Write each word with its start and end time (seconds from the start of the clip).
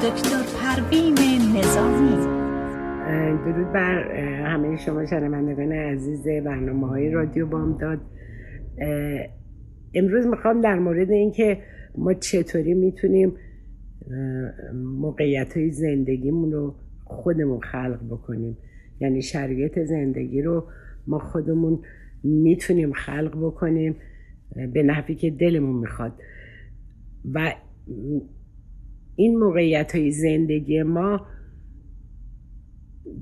دکتر 0.00 0.42
پروین 0.60 1.14
نظامی. 1.56 2.16
درود 3.44 3.72
بر 3.72 4.16
همه 4.46 4.76
شما 4.76 5.06
شنوندگان 5.06 5.72
عزیز 5.72 6.24
برنامه 6.24 6.88
های 6.88 7.10
رادیو 7.10 7.46
بامداد. 7.46 8.00
امروز 9.94 10.26
می‌خوام 10.26 10.60
در 10.60 10.78
مورد 10.78 11.10
اینکه 11.10 11.58
ما 11.98 12.14
چطوری 12.14 12.74
می‌تونیم 12.74 13.32
موقعیت 14.74 15.56
های 15.56 15.70
زندگیمون 15.70 16.52
رو 16.52 16.74
خودمون 17.04 17.60
خلق 17.60 17.98
بکنیم. 18.10 18.56
یعنی 19.00 19.22
شرایط 19.22 19.78
زندگی 19.78 20.42
رو 20.42 20.64
ما 21.06 21.18
خودمون 21.18 21.78
می‌تونیم 22.24 22.92
خلق 22.92 23.36
بکنیم 23.36 23.96
به 24.72 24.82
نحوی 24.82 25.14
که 25.14 25.30
دلمون 25.30 25.80
می‌خواد. 25.80 26.12
و 27.34 27.52
این 29.20 29.38
موقعیت 29.38 29.96
های 29.96 30.10
زندگی 30.10 30.82
ما 30.82 31.26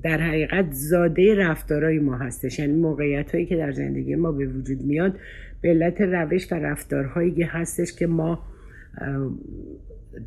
در 0.03 0.17
حقیقت 0.17 0.71
زاده 0.71 1.35
رفتارهای 1.35 1.99
ما 1.99 2.17
هستش. 2.17 2.59
یعنی 2.59 2.73
موقعیت 2.73 3.31
هایی 3.35 3.45
که 3.45 3.55
در 3.55 3.71
زندگی 3.71 4.15
ما 4.15 4.31
به 4.31 4.47
وجود 4.47 4.81
میاد 4.81 5.15
به 5.61 5.69
علت 5.69 6.01
روش 6.01 6.51
و 6.51 6.55
رفتارهایی 6.55 7.43
هستش 7.43 7.93
که 7.93 8.07
ما 8.07 8.43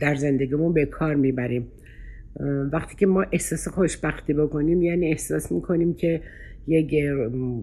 در 0.00 0.14
زندگیمون 0.14 0.72
به 0.72 0.86
کار 0.86 1.14
می‌بریم. 1.14 1.66
وقتی 2.72 2.96
که 2.96 3.06
ما 3.06 3.22
احساس 3.32 3.68
خوشبختی 3.68 4.32
بکنیم 4.32 4.82
یعنی 4.82 5.10
احساس 5.10 5.52
می‌کنیم 5.52 5.94
که 5.94 6.20
یک 6.66 6.94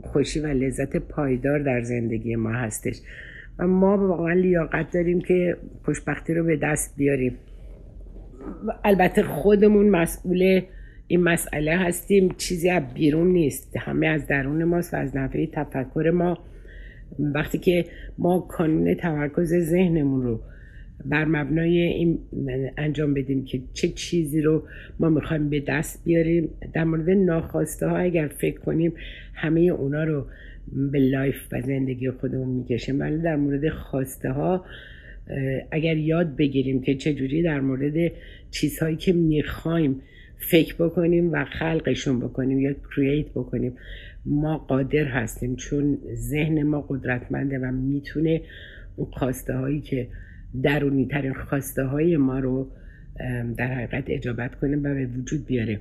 خوشی 0.03 0.39
و 0.39 0.47
لذت 0.47 0.97
پایدار 0.97 1.59
در 1.59 1.81
زندگی 1.81 2.35
ما 2.35 2.51
هستش. 2.51 3.01
و 3.59 3.67
ما 3.67 3.97
واقعا 3.97 4.33
لیاقت 4.33 4.93
داریم 4.93 5.21
که 5.21 5.57
خوشبختی 5.85 6.33
رو 6.33 6.43
به 6.43 6.55
دست 6.55 6.97
بیاریم. 6.97 7.35
البته 8.83 9.23
خودمون 9.23 9.89
مسئول 9.89 10.61
این 11.07 11.23
مسئله 11.23 11.77
هستیم 11.77 12.35
چیزی 12.37 12.69
از 12.69 12.83
بیرون 12.93 13.27
نیست. 13.27 13.77
همه 13.77 14.07
از 14.07 14.27
درون 14.27 14.63
ماست 14.63 14.93
و 14.93 14.97
از 14.97 15.15
نحوه 15.15 15.45
تفکر 15.45 16.11
ما. 16.13 16.37
وقتی 17.19 17.57
که 17.57 17.85
ما 18.17 18.39
کانون 18.39 18.93
تمرکز 18.93 19.53
ذهنمون 19.53 20.23
رو 20.23 20.39
بر 21.05 21.25
مبنای 21.25 21.79
این 21.79 22.19
انجام 22.77 23.13
بدیم 23.13 23.45
که 23.45 23.61
چه 23.73 23.87
چیزی 23.87 24.41
رو 24.41 24.63
ما 24.99 25.09
می‌خوایم 25.09 25.49
به 25.49 25.59
دست 25.59 26.03
بیاریم 26.05 26.49
در 26.73 26.83
مورد 26.83 27.09
ناخواسته 27.09 27.87
ها 27.87 27.97
اگر 27.97 28.27
فکر 28.27 28.59
کنیم 28.59 28.93
همه 29.33 29.61
اونا 29.61 30.03
رو 30.03 30.25
به 30.91 30.99
life 30.99 31.35
و 31.51 31.61
زندگی 31.61 32.11
خودمون 32.11 32.47
می‌کشیم. 32.47 32.99
ولی 32.99 33.17
در 33.17 33.35
مورد 33.35 33.69
خواسته 33.69 34.31
ها 34.31 34.65
اگر 35.71 35.97
یاد 35.97 36.35
بگیریم 36.35 36.81
که 36.81 36.95
چجوری 36.95 37.43
در 37.43 37.59
مورد 37.59 38.11
چیزهایی 38.51 38.95
که 38.95 39.13
می‌خوایم 39.13 40.01
فکر 40.37 40.75
بکنیم 40.75 41.31
و 41.31 41.45
خلقشون 41.45 42.19
بکنیم 42.19 42.59
یا 42.59 42.75
create 42.95 43.29
بکنیم 43.29 43.73
ما 44.25 44.57
قادر 44.57 45.05
هستیم. 45.05 45.55
چون 45.55 45.97
ذهن 46.13 46.63
ما 46.63 46.81
قدرتمنده 46.81 47.59
و 47.59 47.71
می‌تونه 47.71 48.41
اون 48.95 49.11
خواسته 49.11 49.53
هایی 49.53 49.81
که 49.81 50.07
درونی 50.63 51.05
ترین 51.05 51.33
خواسته 51.33 51.83
های 51.83 52.17
ما 52.17 52.39
رو 52.39 52.71
در 53.57 53.73
حقیقت 53.73 54.03
اجابت 54.07 54.55
کنه 54.55 54.77
و 54.77 54.81
به 54.81 55.05
وجود 55.05 55.45
بیاره. 55.45 55.79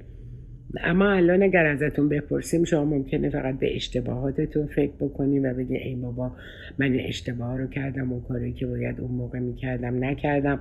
اما 0.77 1.11
الان 1.11 1.42
اگر 1.42 1.66
ازتون 1.66 2.08
بپرسیم 2.08 2.64
شما 2.64 2.84
ممکنه 2.84 3.30
فقط 3.30 3.58
به 3.58 3.77
اشتباهاتتون 3.77 4.66
فکر 4.66 4.92
بکنیم 5.00 5.44
و 5.44 5.55
بگی 5.55 5.77
ای 5.77 5.94
بابا 5.94 6.33
من 6.78 6.97
اشتباه 7.00 7.58
رو 7.58 7.66
کردم 7.66 8.12
اون 8.12 8.20
کاری 8.20 8.52
که 8.52 8.66
باید 8.66 9.00
اون 9.00 9.10
موقع 9.10 9.38
می‌کردم 9.38 10.05
نکردم. 10.05 10.60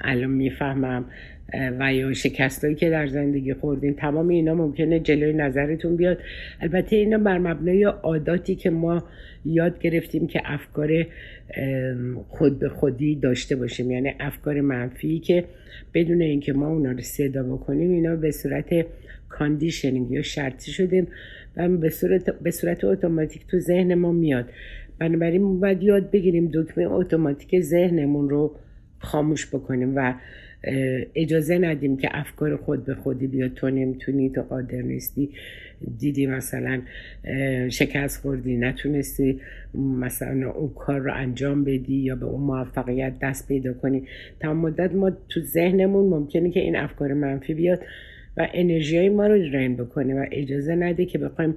الان 0.00 0.30
می‌فهمم 0.30 1.04
و 1.80 1.94
یا 1.94 2.12
شکستایی 2.12 2.74
که 2.74 2.90
در 2.90 3.06
زندگی 3.06 3.54
خوردین 3.54 3.94
تمام 3.94 4.28
اینا 4.28 4.54
ممکنه 4.54 5.00
جلوی 5.00 5.32
نظرتون 5.32 5.96
بیاد. 5.96 6.18
البته 6.60 6.96
اینا 6.96 7.18
بر 7.18 7.38
مبنای 7.38 7.84
عاداتی 7.84 8.54
که 8.54 8.70
ما 8.70 9.04
یاد 9.44 9.78
گرفتیم 9.78 10.26
که 10.26 10.42
افکار 10.44 11.06
خود 12.28 12.58
به 12.58 12.68
خودی 12.68 13.14
داشته 13.16 13.56
باشیم. 13.56 13.90
یعنی 13.90 14.14
افکار 14.20 14.60
منفی 14.60 15.18
که 15.18 15.44
بدون 15.94 16.22
اینکه 16.22 16.52
ما 16.52 16.68
اونا 16.68 16.92
رو 16.92 17.00
صدا 17.00 17.42
بکنیم 17.42 17.90
اینا 17.90 18.16
به 18.16 18.30
صورت 18.30 18.86
conditioning 19.38 20.10
یا 20.10 20.22
شرطی 20.22 20.70
شدیم 20.72 21.08
و 21.56 21.68
به 21.68 21.90
صورت, 21.90 22.30
به 22.42 22.50
صورت 22.50 22.84
اتوماتیک 22.84 23.46
تو 23.46 23.58
ذهن 23.58 23.94
ما 23.94 24.12
میاد. 24.12 24.50
بنابراین 24.98 25.60
باید 25.60 25.82
یاد 25.82 26.10
بگیریم 26.10 26.50
دکمه 26.54 26.92
اتوماتیک 26.92 27.60
ذهنمون 27.60 28.30
رو 28.30 28.56
خاموش 28.98 29.46
بکنیم 29.46 29.92
و 29.96 30.14
اجازه 31.14 31.58
ندیم 31.58 31.96
که 31.96 32.08
افکار 32.12 32.56
خود 32.56 32.84
به 32.84 32.94
خودی 32.94 33.26
بیاد. 33.26 33.54
تو 33.54 33.70
نمی‌تونی 33.70 34.30
تو 34.30 34.42
قادر 34.42 34.82
نیستی. 34.82 35.30
دیدی 35.98 36.26
مثلا 36.26 36.82
شکست 37.68 38.20
خوردی 38.20 38.56
نتونستی 38.56 39.40
مثلا 39.74 40.50
اون 40.50 40.70
کار 40.74 41.00
رو 41.00 41.12
انجام 41.14 41.64
بدی 41.64 41.94
یا 41.94 42.16
به 42.16 42.26
اون 42.26 42.40
موفقیت 42.40 43.12
دست 43.22 43.48
پیدا 43.48 43.72
کنی. 43.72 44.02
تا 44.40 44.54
مدت 44.54 44.94
ما 44.94 45.10
تو 45.28 45.40
ذهنمون 45.40 46.04
ممکنه 46.10 46.50
که 46.50 46.60
این 46.60 46.76
افکار 46.76 47.12
منفی 47.12 47.54
بیاد. 47.54 47.80
و 48.36 48.48
انرژی 48.54 49.08
ما 49.08 49.26
رو 49.26 49.50
درین 49.50 49.76
بکنه 49.76 50.14
و 50.14 50.26
اجازه 50.32 50.74
نده 50.74 51.04
که 51.04 51.18
بخوایم 51.18 51.56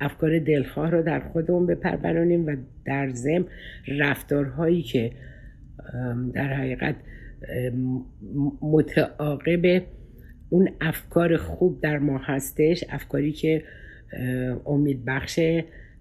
افکار 0.00 0.38
دلخواه 0.38 0.90
رو 0.90 1.02
در 1.02 1.20
خودمون 1.20 1.66
بپرورانیم 1.66 2.46
و 2.46 2.56
در 2.84 3.08
زم 3.10 3.44
رفتارهایی 3.88 4.82
که 4.82 5.10
در 6.34 6.54
حقیقت 6.54 6.94
متعاقب 8.62 9.82
اون 10.50 10.68
افکار 10.80 11.36
خوب 11.36 11.80
در 11.80 11.98
ما 11.98 12.18
هستش 12.18 12.84
افکاری 12.90 13.32
که 13.32 13.62
امید 14.66 15.04
بخش 15.04 15.40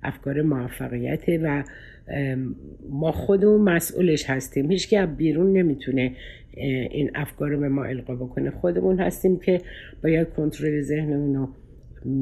افکار 0.03 0.41
موفقیته 0.41 1.37
و 1.37 1.63
ما 2.89 3.11
خودمون 3.11 3.61
مسئولش 3.61 4.29
هستیم. 4.29 4.71
هیچ 4.71 4.89
که 4.89 5.05
بیرون 5.05 5.57
نمی‌تونه 5.57 6.11
این 6.55 7.11
افکار 7.15 7.49
رو 7.49 7.59
به 7.59 7.69
ما 7.69 7.83
القا 7.83 8.15
بکنه. 8.15 8.51
خودمون 8.51 8.99
هستیم 8.99 9.39
که 9.39 9.61
باید 10.03 10.29
کنترل 10.29 10.81
ذهنمون 10.81 11.35
رو 11.35 11.49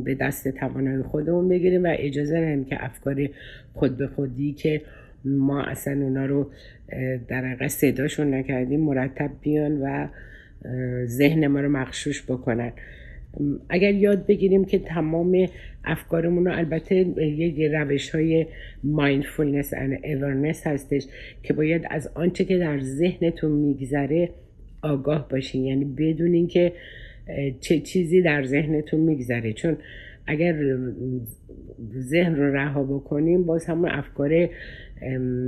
به 0.04 0.16
دست 0.16 0.48
توانای 0.48 1.04
خودمون 1.04 1.50
بگیریم 1.50 1.84
و 1.84 1.96
اجازه 2.00 2.40
ندیم 2.40 2.66
که 2.66 2.86
افکار 2.86 3.30
خود 3.74 3.98
به 3.98 4.08
خودی 4.08 4.54
که 4.54 4.82
ما 5.26 5.64
اصلا 5.64 5.94
اونا 5.94 6.26
رو 6.26 6.52
در 7.28 7.46
حقیقت 7.46 7.68
صداشون 7.68 8.34
نکردیم 8.34 8.80
مرتب 8.80 9.32
بیان 9.42 9.82
و 9.82 10.08
ذهن 11.06 11.48
ما 11.48 11.60
رو 11.60 11.70
مخشوش 11.70 12.24
بکنن. 12.24 12.72
اگر 13.70 13.94
یاد 13.94 14.26
بگیریم 14.26 14.66
که 14.66 14.80
تمام 14.80 15.48
افکارمون 15.86 16.46
رو 16.46 16.58
البته 16.58 16.96
یک 17.22 17.62
روش 17.62 18.10
های 18.10 18.46
mindfulness 18.86 19.68
and 19.68 20.06
awareness 20.06 20.68
هستش 20.68 21.04
که 21.44 21.54
باید 21.54 21.86
از 21.90 22.10
آنچه 22.16 22.46
که 22.46 22.58
در 22.58 22.80
ذهنتون 22.80 23.52
میگذره 23.52 24.30
آگاه 24.82 25.28
باشین. 25.30 25.64
یعنی 25.64 25.86
بدونین 25.86 26.48
که 26.48 26.72
چه 27.60 27.80
چیزی 27.80 28.22
در 28.22 28.44
ذهنتون 28.44 29.00
میگذره. 29.00 29.54
چون 29.54 29.78
اگر 30.28 30.78
ذهن 31.98 32.36
رو 32.36 32.56
رها 32.56 32.84
بکنیم 32.84 33.44
باز 33.44 33.66
همون 33.66 33.90
افکار 33.90 34.50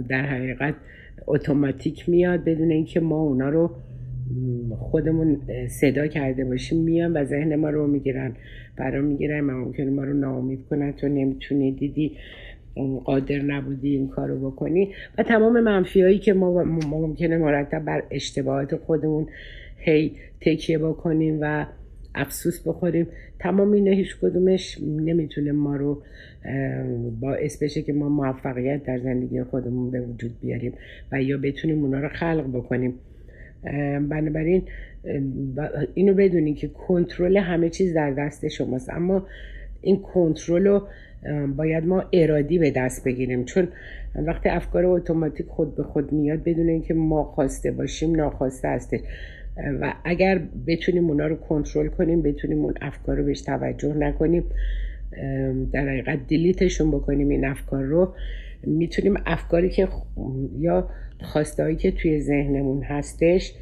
در 0.09 0.25
حقیقت 0.25 0.75
اتوماتیک 1.27 2.09
میاد 2.09 2.43
بدون 2.43 2.71
اینکه 2.71 2.99
ما 2.99 3.21
اونا 3.21 3.49
رو 3.49 3.71
خودمون 4.79 5.41
صدا 5.67 6.07
کرده 6.07 6.45
باشیم 6.45 6.83
میان 6.83 7.17
و 7.17 7.25
ذهن 7.25 7.55
ما 7.55 7.69
رو 7.69 7.87
می‌گیرن 7.87 8.33
برای 8.77 9.01
می‌گیرن 9.01 9.49
و 9.49 9.53
ممکنه 9.53 9.89
ما 9.89 10.03
رو 10.03 10.13
ناامید 10.13 10.65
کنن. 10.69 10.93
تو 10.93 11.07
نمی‌تونی 11.07 11.71
دیدی 11.71 12.17
قادر 13.03 13.41
نبودی 13.41 13.95
این 13.95 14.07
کار 14.07 14.29
رو 14.29 14.51
بکنی. 14.51 14.93
و 15.17 15.23
تمام 15.23 15.59
منفی 15.59 16.01
هایی 16.01 16.19
که 16.19 16.33
ما 16.33 16.63
ممکنه 16.63 17.37
مرتب 17.37 17.85
بر 17.85 18.03
اشتباهات 18.11 18.75
خودمون 18.75 19.27
هی 19.77 20.11
تکیه 20.41 20.77
بکنیم 20.77 21.37
و 21.41 21.65
افسوس 22.15 22.67
بخوریم. 22.67 23.07
تمام 23.39 23.71
اینه 23.71 23.91
هیچ 23.91 24.17
کدومش 24.21 24.77
نمی‌تونه 24.81 25.51
ما 25.51 25.75
رو 25.75 26.01
باعث 27.21 27.63
بشه 27.63 27.81
که 27.81 27.93
ما 27.93 28.09
موفقیت 28.09 28.83
در 28.83 28.97
زندگی 28.99 29.43
خودمون 29.43 29.91
به 29.91 30.01
وجود 30.01 30.31
بیاریم 30.41 30.73
و 31.11 31.21
یا 31.21 31.37
بتونیم 31.37 31.83
اونا 31.83 31.99
رو 31.99 32.09
خلق 32.09 32.47
بکنیم. 32.53 32.93
بنابراین 34.09 34.63
اینو 35.93 36.13
بدونین 36.13 36.55
که 36.55 36.67
کنترل 36.67 37.37
همه 37.37 37.69
چیز 37.69 37.93
در 37.93 38.11
دست 38.11 38.47
شماست. 38.47 38.89
اما 38.89 39.27
این 39.81 40.01
کنترل 40.01 40.67
رو 40.67 40.87
باید 41.55 41.85
ما 41.85 42.03
ارادی 42.13 42.59
به 42.59 42.71
دست 42.71 43.03
بگیریم. 43.03 43.45
چون 43.45 43.67
وقتی 44.15 44.49
افکار 44.49 44.85
اتوماتیک 44.85 45.45
خود 45.45 45.75
به 45.75 45.83
خود 45.83 46.11
میاد 46.11 46.43
بدون 46.43 46.69
اینکه 46.69 46.93
ما 46.93 47.23
خواسته 47.23 47.71
باشیم 47.71 48.15
ناخواسته 48.15 48.67
هستش. 48.67 48.99
و 49.81 49.93
اگر 50.03 50.41
بتونیم 50.67 51.09
اونا 51.09 51.27
رو 51.27 51.35
کنترل 51.35 51.87
کنیم 51.87 52.21
بتونیم 52.21 52.65
اون 52.65 52.73
افکار 52.81 53.17
رو 53.17 53.23
بهش 53.23 53.41
توجه 53.41 53.93
نکنیم 53.93 54.43
در 55.71 55.89
حقیقت 55.89 56.19
دیلیتشون 56.27 56.91
بکنیم 56.91 57.29
این 57.29 57.45
افکار 57.45 57.83
رو 57.83 58.13
می‌تونیم 58.65 59.13
افکاری 59.25 59.69
که 59.69 59.87
یا 60.57 60.89
خواستهایی 61.21 61.75
که 61.75 61.91
توی 61.91 62.21
ذهنمون 62.21 62.83
هستش 62.83 63.53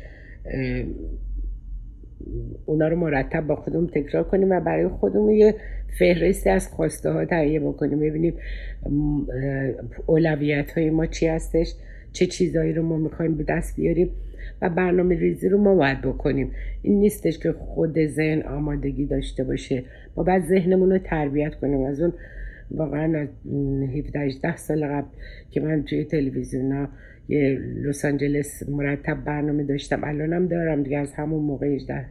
اونا 2.65 2.87
رو 2.87 2.95
مرتب 2.95 3.47
با 3.47 3.55
خودمون 3.55 3.87
تکرار 3.87 4.23
کنیم 4.23 4.49
و 4.49 4.59
برای 4.59 4.87
خودمون 4.87 5.31
یه 5.31 5.55
فهرستی 5.99 6.49
از 6.49 6.67
خواسته 6.67 7.11
ها 7.11 7.25
تهیه 7.25 7.59
بکنیم. 7.59 7.99
ببینیم 7.99 8.33
اولویت 10.05 10.71
های 10.71 10.89
ما 10.89 11.05
چی 11.05 11.27
هستش 11.27 11.73
چه 12.11 12.25
چیزایی 12.25 12.73
رو 12.73 12.83
ما 12.83 12.97
می‌خوایم 12.97 13.37
به 13.37 13.43
دست 13.43 13.75
بیاریم 13.75 14.09
و 14.61 14.69
برنامه 14.69 15.15
ریزی 15.15 15.49
رو 15.49 15.57
ما 15.57 15.75
باید 15.75 16.01
بکنیم. 16.01 16.51
این 16.81 16.99
نیستش 16.99 17.39
که 17.39 17.51
خود 17.51 18.05
ذهن 18.05 18.41
آمادگی 18.41 19.05
داشته 19.05 19.43
باشه. 19.43 19.83
ما 20.17 20.23
باید 20.23 20.43
ذهنمون 20.43 20.91
رو 20.91 20.97
تربیت 20.97 21.55
کنیم. 21.55 21.85
از 21.85 22.01
اون 22.01 22.13
واقعا 22.71 23.19
از 23.19 23.27
17 23.95 24.55
سال 24.55 24.85
قبل 24.85 25.07
که 25.51 25.61
من 25.61 25.83
توی 25.83 26.03
تلویزیون 26.03 26.71
ها 26.71 26.89
یه 27.29 27.59
لس 27.75 28.05
آنجلس 28.05 28.69
مرتب 28.69 29.23
برنامه 29.25 29.63
داشتم. 29.63 30.03
الانم 30.03 30.47
دارم 30.47 30.83
دیگه 30.83 30.97
از 30.97 31.13
همون 31.13 31.43
موقع 31.43 31.67
18 31.67 32.05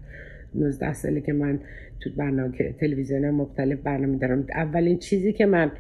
19 0.55 0.93
ساله 0.93 1.21
که 1.21 1.33
من 1.33 1.61
تو 2.01 2.11
برنامه 2.17 2.73
تلویزیون 2.81 3.31
مختلف 3.31 3.79
برنامه 3.79 4.19
دارم. 4.19 4.47
اولین 4.55 4.99
چیزی 4.99 5.33
که 5.33 5.47
من 5.47 5.73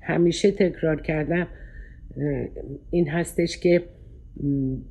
همیشه 0.00 0.50
تکرار 0.50 1.00
کردم 1.00 1.46
این 2.90 3.08
هستش 3.08 3.58
که 3.58 3.82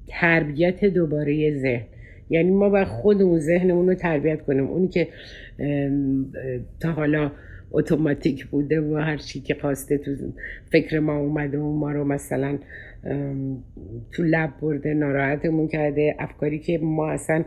تربیت 0.07 0.85
دوباره 0.85 1.59
ذهن. 1.59 1.85
یعنی 2.29 2.51
ما 2.51 2.69
باید 2.69 2.87
خودمون 2.87 3.39
ذهنمون 3.39 3.87
رو 3.87 3.93
تربیت 3.93 4.41
کنیم. 4.41 4.67
اونی 4.67 4.87
که 4.87 5.07
تا 6.79 6.91
حالا 6.91 7.31
اتوماتیک 7.71 8.45
بوده 8.45 8.81
و 8.81 8.95
هر 8.95 9.17
چی 9.17 9.39
که 9.39 9.55
خواسته 9.61 9.97
تو 9.97 10.11
فکر 10.71 10.99
ما 10.99 11.17
اومده 11.17 11.57
و 11.57 11.79
ما 11.79 11.91
رو 11.91 12.03
مثلا 12.03 12.57
تو 14.11 14.23
لب 14.23 14.53
برده 14.61 14.93
ناراحتمون 14.93 15.67
کرده 15.67 16.15
افکاری 16.19 16.59
که 16.59 16.77
ما 16.77 17.09
اصلا 17.09 17.45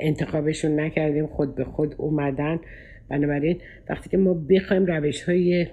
انتخابشون 0.00 0.80
نکردیم 0.80 1.26
خود 1.26 1.54
به 1.54 1.64
خود 1.64 1.94
اومدن. 1.98 2.60
بنابراین 3.08 3.56
وقتی 3.90 4.08
که 4.08 4.16
ما 4.16 4.34
بخوایم 4.34 4.86
روش 4.86 5.22
های 5.22 5.66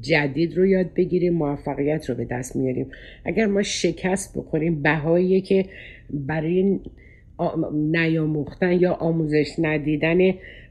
جدید 0.00 0.56
رو 0.56 0.66
یاد 0.66 0.94
بگیریم 0.94 1.34
موفقیت 1.34 2.10
رو 2.10 2.14
به 2.14 2.24
دست 2.24 2.56
میاریم. 2.56 2.90
اگر 3.24 3.46
ما 3.46 3.62
شکست 3.62 4.38
بخوریم 4.38 4.82
بهایی 4.82 5.40
که 5.40 5.64
برای 6.10 6.80
نیاموختن 7.72 8.72
یا 8.72 8.92
آموزش 8.92 9.54
ندیدن 9.58 10.18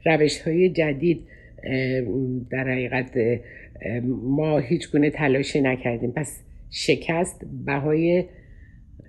روش 0.06 0.40
های 0.40 0.70
جدید 0.70 1.20
در 2.50 2.68
حقیقت 2.68 3.10
ما 4.24 4.58
هیچ 4.58 4.92
گونه 4.92 5.10
تلاشی 5.10 5.60
نکردیم. 5.60 6.12
پس 6.12 6.42
شکست 6.70 7.44
بهای 7.66 8.24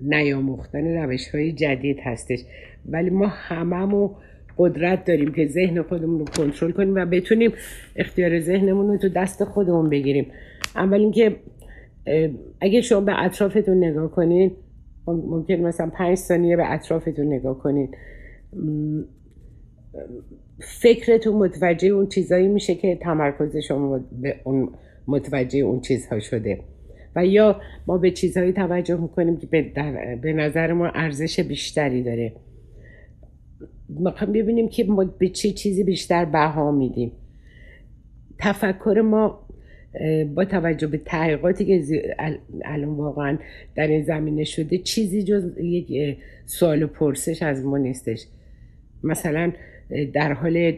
نیاموختن 0.02 0.98
روش 0.98 1.28
های 1.28 1.52
جدید 1.52 1.98
هستش. 2.04 2.40
ولی 2.86 3.10
ما 3.10 3.28
هممو 3.28 4.16
قدرت 4.58 5.06
داریم 5.06 5.32
که 5.32 5.48
ذهن 5.48 5.82
خودمون 5.82 6.20
رو 6.20 6.26
کنترل 6.26 6.72
کنیم 6.72 6.96
و 6.96 7.06
بتونیم 7.06 7.52
اختیار 7.96 8.40
ذهنمون 8.40 8.88
رو 8.88 8.98
تو 8.98 9.10
دست 9.10 9.44
خودمون 9.44 9.90
بگیریم. 9.90 10.26
اول 10.76 11.00
اینکه 11.00 11.36
اگه 12.62 12.82
شما 12.82 13.02
به 13.02 13.24
اطرافتون 13.24 13.84
نگاه 13.84 14.12
کنید 14.12 14.52
ممکن 15.08 15.54
مثلا 15.54 15.90
پنج 15.90 16.18
ثانیه 16.18 16.58
به 16.58 16.72
اطرافتون 16.72 17.34
نگاه 17.34 17.60
کنید 17.60 17.90
فکرتون 20.60 21.36
متوجه 21.36 21.88
اون 21.88 22.08
چیزایی 22.08 22.48
میشه 22.48 22.76
که 22.76 22.96
تمرکز 22.96 23.58
شما 23.58 24.00
به 24.22 24.36
اون 24.44 24.72
متوجه 25.08 25.60
اون 25.60 25.82
چیزها 25.82 26.20
شده. 26.20 26.60
و 27.16 27.26
یا 27.26 27.62
ما 27.88 27.98
به 27.98 28.12
چیزهایی 28.12 28.54
توجه 28.54 29.02
می‌کنیم 29.02 29.38
که 29.38 29.48
به, 30.22 30.34
نظر 30.34 30.74
ما 30.74 30.88
ارزش 30.88 31.40
بیشتری 31.40 32.04
داره. 32.04 32.34
می‌خوام 33.90 34.32
ببینیم 34.32 34.70
که 34.70 34.84
ما 34.84 35.04
به 35.04 35.30
چه 35.30 35.52
چیزی 35.52 35.84
بیشتر 35.84 36.26
بها 36.26 36.72
میدیم. 36.72 37.12
تفکر 38.40 39.02
ما 39.06 39.48
با 40.36 40.46
توجه 40.46 40.88
به 40.88 40.98
تحقیقاتی 40.98 41.66
که 41.66 42.02
الان 42.66 42.90
واقعا 42.90 43.38
در 43.76 43.88
این 43.88 44.04
زمینه 44.04 44.44
شده 44.44 44.78
چیزی 44.78 45.24
جز 45.24 45.58
یک 45.58 46.18
سوال 46.46 46.84
و 46.84 46.88
پرسش 46.88 47.44
از 47.44 47.66
ما 47.66 47.78
نیستش. 47.78 48.26
مثلا 49.04 49.52
در 50.14 50.34
حال 50.34 50.74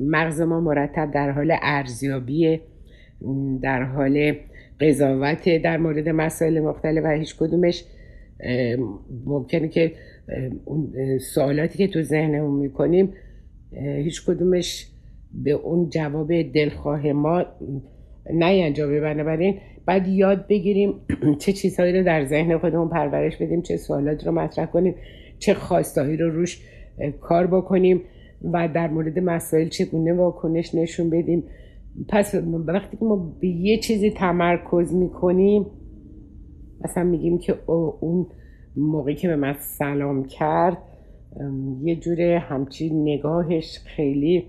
مغز 0.00 0.40
ما 0.40 0.60
مرتب 0.60 1.10
در 1.10 1.30
حال 1.30 1.56
ارزیابی 1.62 2.60
در 3.62 3.82
حال 3.82 4.34
قضاوت 4.80 5.62
در 5.62 5.76
مورد 5.76 6.08
مسائل 6.08 6.60
مختلف 6.60 7.04
و 7.04 7.08
هیچ 7.08 7.36
کدومش 7.36 7.84
ممکنه 9.26 9.68
که 9.68 9.92
اون 10.64 10.92
سوالاتی 11.18 11.78
که 11.78 11.88
تو 11.88 12.02
ذهنمون 12.02 12.60
می‌کنیم 12.60 13.12
هیچ 13.82 14.24
کدومش 14.26 14.86
به 15.34 15.50
اون 15.50 15.90
جواب 15.90 16.42
دلخواه 16.42 17.12
ما 17.12 17.44
نینجابه 18.30 19.00
بنابراین 19.00 19.58
باید 19.86 20.08
یاد 20.08 20.46
بگیریم 20.46 20.94
چه 21.40 21.52
چیزهایی 21.52 21.98
رو 21.98 22.04
در 22.04 22.24
ذهن 22.24 22.58
خودمون 22.58 22.88
پرورش 22.88 23.36
بدیم 23.36 23.62
چه 23.62 23.76
سوالاتی 23.76 24.26
رو 24.26 24.32
مطرح 24.32 24.66
کنیم 24.66 24.94
چه 25.38 25.54
خواستهایی 25.54 26.16
رو 26.16 26.30
روش 26.30 26.62
کار 27.20 27.46
بکنیم. 27.46 28.00
و 28.52 28.68
در 28.74 28.90
مورد 28.90 29.18
مسائل 29.18 29.68
چگونه 29.68 30.12
واکنش 30.12 30.74
نشون 30.74 31.10
بدیم. 31.10 31.44
پس 32.08 32.34
وقتی 32.66 32.96
که 32.96 33.04
ما 33.04 33.16
به 33.40 33.48
یه 33.48 33.78
چیزی 33.78 34.10
تمرکز 34.10 34.94
می‌کنیم 34.94 35.66
مثلا 36.84 37.04
میگیم 37.04 37.38
که 37.38 37.54
اون 38.00 38.26
موقعی 38.76 39.14
که 39.14 39.28
به 39.28 39.36
من 39.36 39.54
سلام 39.58 40.24
کرد 40.24 40.78
یه 41.82 41.96
جور 41.96 42.20
همچین 42.20 43.02
نگاهش 43.02 43.78
خیلی 43.84 44.46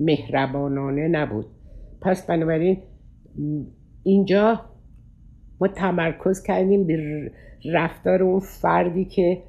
مهربانانه 0.00 1.08
نبود. 1.08 1.46
پس 2.02 2.26
بنابراین 2.26 2.76
اینجا 4.02 4.60
ما 5.60 5.68
تمرکز 5.68 6.42
کردیم 6.42 6.86
به 6.86 7.30
رفتار 7.72 8.22
اون 8.22 8.40
فردی 8.40 9.04
که 9.04 9.42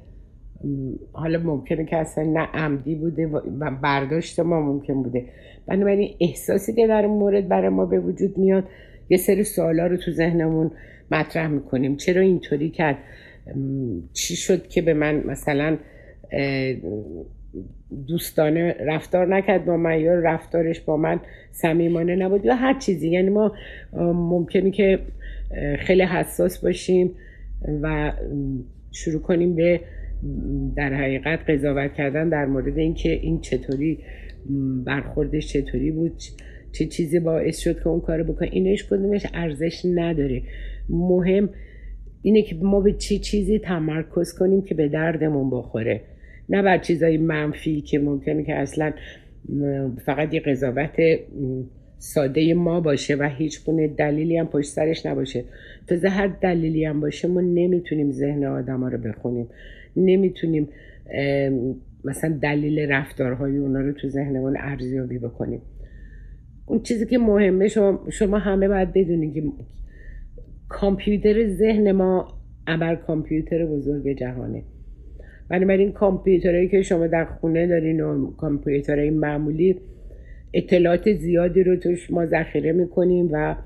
حالا 1.12 1.38
ممکنه 1.38 1.84
که 1.84 1.96
اصلا 1.96 2.24
نه 2.24 2.40
عمدی 2.40 2.94
بوده 2.94 3.26
و 3.26 3.70
برداشت 3.82 4.40
ما 4.40 4.60
ممکن 4.60 5.02
بوده. 5.02 5.24
بنابراین 5.66 6.14
احساسی 6.20 6.72
که 6.72 6.86
در 6.86 7.02
این 7.02 7.10
مورد 7.10 7.48
برای 7.48 7.68
ما 7.68 7.86
به 7.86 8.00
وجود 8.00 8.38
میاد 8.38 8.64
یه 9.08 9.16
سری 9.16 9.44
سوالا 9.44 9.86
رو 9.86 9.96
تو 9.96 10.10
ذهنمون 10.10 10.70
مطرح 11.10 11.48
می‌کنیم. 11.48 11.96
چرا 11.96 12.22
اینطوری 12.22 12.70
کرد؟ 12.70 12.98
چی 14.12 14.36
شد 14.36 14.68
که 14.68 14.82
به 14.82 14.94
من 14.94 15.22
مثلا 15.26 15.78
دوستانه 18.08 18.76
رفتار 18.86 19.36
نکرد 19.36 19.64
با 19.64 19.76
من 19.76 20.00
یا 20.00 20.14
رفتارش 20.14 20.80
با 20.80 20.96
من 20.96 21.20
صمیمانه 21.50 22.16
نبود 22.16 22.44
یا 22.44 22.54
هر 22.54 22.78
چیزی؟ 22.78 23.10
یعنی 23.10 23.30
ما 23.30 23.52
ممکنه 24.12 24.70
که 24.70 24.98
خیلی 25.78 26.02
حساس 26.02 26.64
باشیم 26.64 27.10
و 27.82 28.12
شروع 28.92 29.22
کنیم 29.22 29.54
به 29.54 29.80
در 30.76 30.94
حقیقت 30.94 31.50
قضاوت 31.50 31.94
کردن 31.94 32.28
در 32.28 32.46
مورد 32.46 32.78
اینکه 32.78 33.12
این 33.12 33.40
چطوری 33.40 33.98
برخوردش 34.84 35.52
چطوری 35.52 35.90
بود 35.90 36.12
چه 36.72 36.86
چیزی 36.86 37.20
باعث 37.20 37.58
شد 37.58 37.76
که 37.76 37.88
اون 37.88 38.00
کارو 38.00 38.24
بکنه 38.24 38.48
اینش 38.52 38.84
کدومش 38.84 39.26
ارزش 39.34 39.82
نداره. 39.94 40.42
مهم 40.88 41.48
اینه 42.22 42.42
که 42.42 42.56
ما 42.62 42.80
به 42.80 42.92
چه 42.92 43.18
چیزی 43.18 43.58
تمرکز 43.58 44.38
کنیم 44.38 44.62
که 44.62 44.74
به 44.74 44.88
دردمون 44.88 45.50
بخوره. 45.50 46.00
نه 46.48 46.62
بر 46.62 46.78
چیزای 46.78 47.16
منفی 47.18 47.80
که 47.80 47.98
ممکنه 47.98 48.44
که 48.44 48.54
اصلا 48.54 48.92
فقط 50.04 50.34
یه 50.34 50.40
قضاوت 50.40 50.96
ساده 51.98 52.54
ما 52.54 52.80
باشه 52.80 53.16
و 53.16 53.30
هیچ 53.38 53.64
گونه 53.66 53.88
دلیلی 53.88 54.36
هم 54.36 54.46
پشت 54.46 54.68
سرش 54.68 55.06
نباشه. 55.06 55.44
تازه 55.88 56.08
هر 56.08 56.26
دلیلی 56.26 56.84
هم 56.84 57.00
باشه 57.00 57.28
ما 57.28 57.40
نمی‌تونیم 57.40 58.10
ذهن 58.10 58.44
آدم 58.44 58.80
ها 58.80 58.88
رو 58.88 58.98
بخونیم. 58.98 59.48
نمی‌تونیم 59.96 60.68
مثلا 62.04 62.38
دلیل 62.42 62.78
رفتارهای 62.78 63.56
اونا 63.56 63.80
رو 63.80 63.92
تو 63.92 64.08
ذهنمون 64.08 64.56
ارزیابی 64.58 65.18
بکنیم. 65.18 65.62
اون 66.66 66.82
چیزی 66.82 67.06
که 67.06 67.18
مهمه 67.18 67.68
شما, 67.68 68.06
شما 68.10 68.38
همه 68.38 68.68
باید 68.68 68.92
بدونید 68.92 69.34
که 69.34 69.42
کامپیوتر 70.68 71.46
ذهن 71.46 71.92
ما 71.92 72.28
ابر 72.66 72.94
کامپیوتر 72.94 73.66
بزرگ 73.66 74.18
جهانه. 74.18 74.62
بنابراین 75.48 75.92
کامپیوترهایی 75.92 76.68
که 76.68 76.82
شما 76.82 77.06
در 77.06 77.24
خونه 77.24 77.66
دارین 77.66 78.00
و 78.00 78.30
کامپیوترهای 78.30 79.10
معمولی 79.10 79.80
اطلاعات 80.54 81.12
زیادی 81.12 81.62
رو 81.62 81.76
توش 81.76 82.10
ما 82.10 82.26
ذخیره 82.26 82.72
می‌کنیم 82.72 83.28
و 83.32 83.56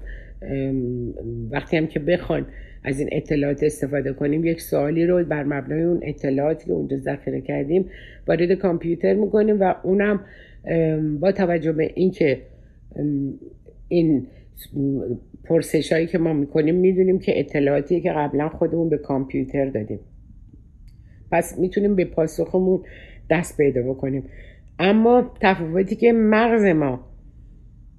وقتی 1.51 1.77
هم 1.77 1.87
که 1.87 2.01
بخوان 2.01 2.47
از 2.85 3.01
این 3.01 3.09
اطلاعات 3.13 3.63
استفاده 3.63 4.13
کنیم 4.13 4.45
یک 4.45 4.61
سوالی 4.61 5.07
رو 5.07 5.25
بر 5.25 5.45
مبنای 5.45 5.83
اون 5.83 6.01
اطلاعاتی 6.03 6.67
که 6.67 6.73
اونجا 6.73 6.97
ذخیره 6.97 7.41
کردیم 7.41 7.91
وارد 8.29 8.53
کامپیوتر 8.53 9.15
می‌کنیم 9.15 9.61
و 9.61 9.75
اونم 9.83 10.25
با 11.21 11.33
توجه 11.33 11.73
به 11.73 11.91
اینکه 11.95 12.43
این 13.89 14.27
پرسش 15.45 15.93
هایی 15.93 16.07
که 16.07 16.19
ما 16.19 16.33
می‌کنیم 16.33 16.75
می‌دونیم 16.75 17.19
که 17.19 17.41
اطلاعاتی 17.41 18.01
که 18.01 18.13
قبلا 18.13 18.49
خودمون 18.49 18.89
به 18.89 18.99
کامپیوتر 18.99 19.71
دادیم. 19.71 20.01
پس 21.33 21.59
می‌تونیم 21.59 21.97
به 21.97 22.05
پاسخمون 22.05 22.81
دست 23.31 23.57
پیدا 23.57 23.83
بکنیم. 23.83 24.25
اما 24.79 25.33
تفاوتی 25.41 25.97
که 25.97 26.13
مغز 26.13 26.65
ما 26.65 27.10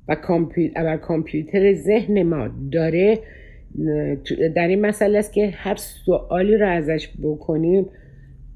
و 0.08 0.16
کامپیوتر, 0.16 0.98
کامپیوتر 0.98 1.74
ذهن 1.74 2.24
ما 2.24 2.50
داره 2.72 3.20
در 4.56 4.68
این 4.68 4.82
مسئله 4.82 5.18
است 5.18 5.34
که 5.34 5.50
هر 5.54 5.76
سوالی 5.76 6.58
رو 6.58 6.70
ازش 6.70 7.10
بکنیم 7.24 7.86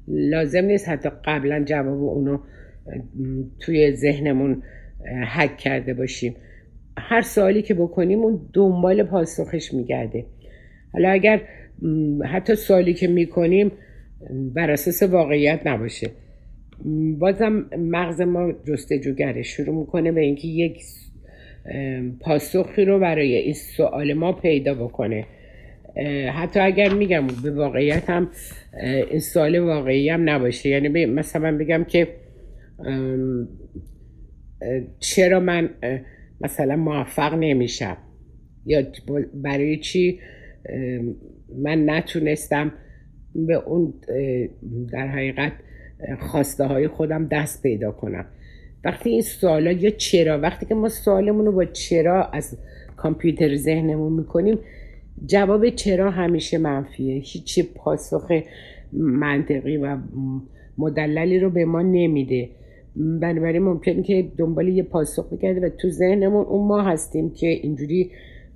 لازم 0.08 0.64
نیست 0.64 0.88
حتی 0.88 1.08
قبلا 1.24 1.64
جواب 1.64 2.02
اونو 2.02 2.38
توی 3.60 3.92
ذهنمون 3.92 4.62
حک 5.34 5.56
کرده 5.56 5.94
باشیم. 5.94 6.34
هر 6.98 7.20
سوالی 7.20 7.62
که 7.62 7.74
بکنیم 7.74 8.18
اون 8.18 8.40
دنبال 8.52 9.02
پاسخش 9.02 9.74
میگرده. 9.74 10.24
حالا 10.92 11.10
اگر 11.10 11.40
حتی 12.24 12.54
سوالی 12.54 12.94
که 12.94 13.08
می‌کنیم 13.08 13.72
بر 14.54 14.70
اساس 14.70 15.02
واقعیت 15.02 15.60
نباشه. 15.66 16.10
بازم 17.18 17.66
مغز 17.78 18.20
ما 18.20 18.52
جستجوگره. 18.52 19.42
شروع 19.42 19.78
می‌کنه 19.78 20.12
به 20.12 20.20
اینکه 20.20 20.48
یک 20.48 20.82
پاسخی 22.20 22.84
رو 22.84 22.98
برای 22.98 23.34
این 23.34 23.54
سوال 23.54 24.12
ما 24.12 24.32
پیدا 24.32 24.74
بکنه. 24.74 25.26
حتی 26.32 26.60
اگر 26.60 26.94
میگم 26.94 27.26
به 27.42 27.50
واقعیت 27.50 28.10
هم 28.10 28.30
این 29.10 29.20
سوال 29.20 29.58
واقعی 29.58 30.08
هم 30.08 30.30
نباشه. 30.30 30.68
یعنی 30.68 31.06
مثلا 31.06 31.58
بگم 31.58 31.84
که 31.84 32.08
چرا 34.98 35.40
من 35.40 35.70
مثلا 36.40 36.76
موفق 36.76 37.34
نمیشم؟ 37.34 37.96
یا 38.66 38.82
برای 39.34 39.76
چی؟ 39.76 40.20
من 41.58 41.90
نتونستم 41.90 42.72
به 43.34 43.54
اون 43.54 43.94
در 44.92 45.06
حقیقت 45.06 45.52
خواسته 46.18 46.64
های 46.64 46.88
خودم 46.88 47.28
دست 47.28 47.62
پیدا 47.62 47.92
کنم. 47.92 48.24
وقتی 48.84 49.10
این 49.10 49.22
سوالا 49.22 49.72
یا 49.72 49.90
چرا 49.90 50.38
وقتی 50.40 50.66
که 50.66 50.74
ما 50.74 50.88
سوالمون 50.88 51.46
رو 51.46 51.52
با 51.52 51.64
چرا 51.64 52.24
از 52.24 52.58
کامپیوتر 52.96 53.56
ذهنمون 53.56 54.12
می‌کنیم 54.12 54.58
جواب 55.26 55.68
چرا 55.68 56.10
همیشه 56.10 56.58
منفیه. 56.58 57.14
هیچی 57.14 57.62
پاسخ 57.62 58.32
منطقی 58.92 59.76
و 59.76 59.98
مدللی 60.78 61.38
رو 61.38 61.50
به 61.50 61.64
ما 61.64 61.82
نمیده. 61.82 62.50
بنابراین 62.96 63.62
ممکنه 63.62 64.02
که 64.02 64.28
دنبال 64.38 64.68
یه 64.68 64.82
پاسخ 64.82 65.32
بگرده 65.32 65.66
و 65.66 65.68
تو 65.68 65.90
ذهنمون 65.90 66.44
اون 66.44 66.68
ما 66.68 66.82
هستیم 66.82 67.30
که 67.30 67.46
اینجوری 67.46 68.10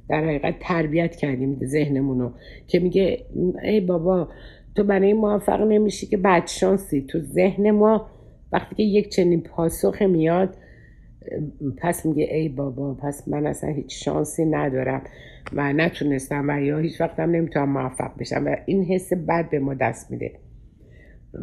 در 0.08 0.24
حقیقت 0.24 0.54
تربیت 0.60 1.16
کردیم 1.16 1.60
ذهنمون 1.64 2.20
رو 2.20 2.32
که 2.66 2.78
میگه 2.78 3.24
ای 3.62 3.80
بابا 3.80 4.28
تو 4.76 4.84
برای 4.84 5.12
موفق 5.12 5.60
نمیشی 5.60 6.06
که 6.06 6.16
بدشانسی. 6.16 7.04
تو 7.08 7.20
ذهن 7.20 7.70
ما 7.70 8.06
وقتی 8.52 8.74
که 8.74 8.82
یک 8.82 9.08
چنین 9.08 9.40
پاسخ 9.40 10.02
میاد 10.02 10.56
پس 11.76 12.06
میگه 12.06 12.28
ای 12.34 12.48
بابا 12.48 12.94
پس 12.94 13.28
من 13.28 13.46
اصلا 13.46 13.70
هیچ 13.70 14.04
شانسی 14.04 14.44
ندارم 14.44 15.02
و 15.52 15.72
نتونستم 15.72 16.48
و 16.48 16.60
یا 16.60 16.78
هیچ 16.78 17.00
وقتم 17.00 17.30
نمی‌تونم 17.30 17.68
موفق 17.68 18.18
بشم 18.18 18.46
و 18.46 18.56
این 18.66 18.84
حس 18.84 19.12
بد 19.12 19.50
به 19.50 19.58
ما 19.58 19.74
دست 19.74 20.10
میده. 20.10 20.32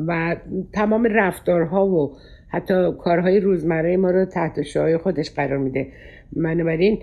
و 0.07 0.35
تمام 0.73 1.07
رفتارها 1.11 1.87
و 1.87 2.17
حتی 2.49 2.91
کارهای 2.99 3.39
روزمره 3.39 3.97
ما 3.97 4.11
رو 4.11 4.25
تحت 4.25 4.61
شعای 4.61 4.97
خودش 4.97 5.31
قرار 5.31 5.57
میده. 5.57 5.87
بنابراین 6.33 6.99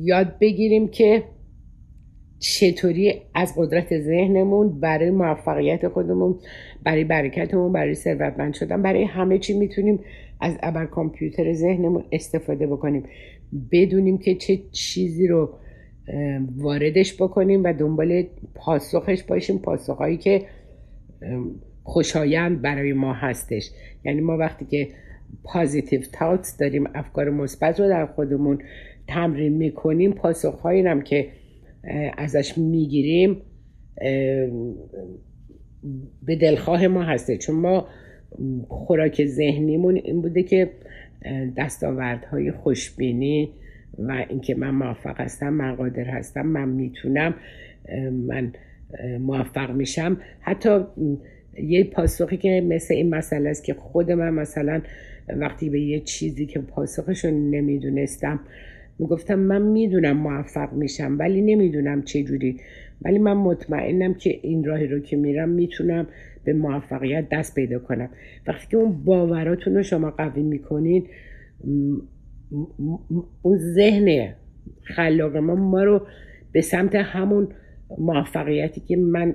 یاد 0.00 0.38
بگیریم 0.40 0.88
که 0.88 1.22
چطوری 2.38 3.22
از 3.34 3.54
قدرت 3.56 3.98
ذهنمون 3.98 4.80
برای 4.80 5.10
موفقیت 5.10 5.88
خودمون 5.88 6.38
برای 6.84 7.04
برکتمون 7.04 7.72
برای 7.72 7.94
ثروتمند 7.94 8.54
شدن 8.54 8.82
برای 8.82 9.04
همه 9.04 9.38
چی 9.38 9.58
می‌تونیم 9.58 10.00
از 10.40 10.58
ابر 10.62 10.86
کامپیوتر 10.86 11.52
ذهنمون 11.52 12.04
استفاده 12.12 12.66
بکنیم. 12.66 13.02
بدونیم 13.72 14.18
که 14.18 14.34
چه 14.34 14.58
چیزی 14.72 15.26
رو 15.26 15.54
واردش 16.56 17.22
بکنیم 17.22 17.64
و 17.64 17.72
دنبال 17.72 18.22
پاسخش 18.54 19.22
باشیم 19.22 19.58
پاسخهایی 19.58 20.16
که 20.16 20.42
خوشایند 21.82 22.62
برای 22.62 22.92
ما 22.92 23.12
هستش. 23.12 23.70
یعنی 24.04 24.20
ما 24.20 24.36
وقتی 24.36 24.64
که 24.64 24.88
پازیتیو 25.44 26.00
تاوتس 26.12 26.56
داریم 26.56 26.84
افکار 26.94 27.30
مثبت 27.30 27.80
رو 27.80 27.88
در 27.88 28.06
خودمون 28.06 28.58
تمرین 29.08 29.52
می‌کنیم 29.52 30.12
پاسخهایی 30.12 30.86
هم 30.86 31.02
که 31.02 31.28
ازش 32.18 32.58
می‌گیریم 32.58 33.42
به 36.22 36.36
دلخواه 36.36 36.86
ما 36.86 37.02
هسته. 37.02 37.36
چون 37.36 37.56
ما 37.56 37.88
خوراک 38.68 39.24
ذهنیمون 39.24 39.96
این 39.96 40.22
بوده 40.22 40.42
که 40.42 40.70
دستاوردهای 41.56 42.52
خوشبینی 42.52 43.50
و 43.98 44.24
اینکه 44.28 44.54
من 44.54 44.70
موفق 44.70 45.20
هستم 45.20 45.48
من 45.48 45.74
قادر 45.74 46.04
هستم 46.04 46.46
من 46.46 46.68
می‌تونم 46.68 47.34
من 48.26 48.52
موفق 49.20 49.70
میشم. 49.70 50.16
حتی 50.40 50.80
یه 51.62 51.84
پاسخی 51.84 52.36
که 52.36 52.64
مثل 52.68 52.94
این 52.94 53.14
مسئله 53.14 53.50
است 53.50 53.64
که 53.64 53.74
خود 53.74 54.12
من 54.12 54.30
مثلا 54.30 54.82
وقتی 55.28 55.70
به 55.70 55.80
یه 55.80 56.00
چیزی 56.00 56.46
که 56.46 56.60
پاسخش 56.60 57.24
رو 57.24 57.30
نمی‌دونستم 57.30 58.40
می‌گفتم 58.98 59.38
من 59.38 59.62
می‌دونم 59.62 60.16
موفق 60.16 60.72
میشم 60.72 61.16
ولی 61.18 61.42
نمی‌دونم 61.42 62.02
چه 62.02 62.22
جوری 62.22 62.60
ولی 63.02 63.18
من 63.18 63.32
مطمئنم 63.32 64.14
که 64.14 64.38
این 64.42 64.64
راهی 64.64 64.86
رو 64.86 65.00
که 65.00 65.16
میرم 65.16 65.48
می‌تونم 65.48 66.06
به 66.44 66.52
موفقیت 66.52 67.28
دست 67.32 67.54
پیدا 67.54 67.78
کنم. 67.78 68.10
وقتی 68.46 68.66
که 68.70 68.76
اون 68.76 69.04
باوراتون 69.04 69.74
رو 69.74 69.82
شما 69.82 70.10
قوی 70.10 70.42
می‌کنین 70.42 71.06
اون 73.42 73.58
ذهن 73.58 74.34
خلاق 74.82 75.36
ما 75.36 75.54
ما 75.54 75.82
رو 75.82 76.06
به 76.52 76.60
سمت 76.60 76.94
همون 76.94 77.48
موفقیتی 77.98 78.80
که 78.80 78.96
من 78.96 79.34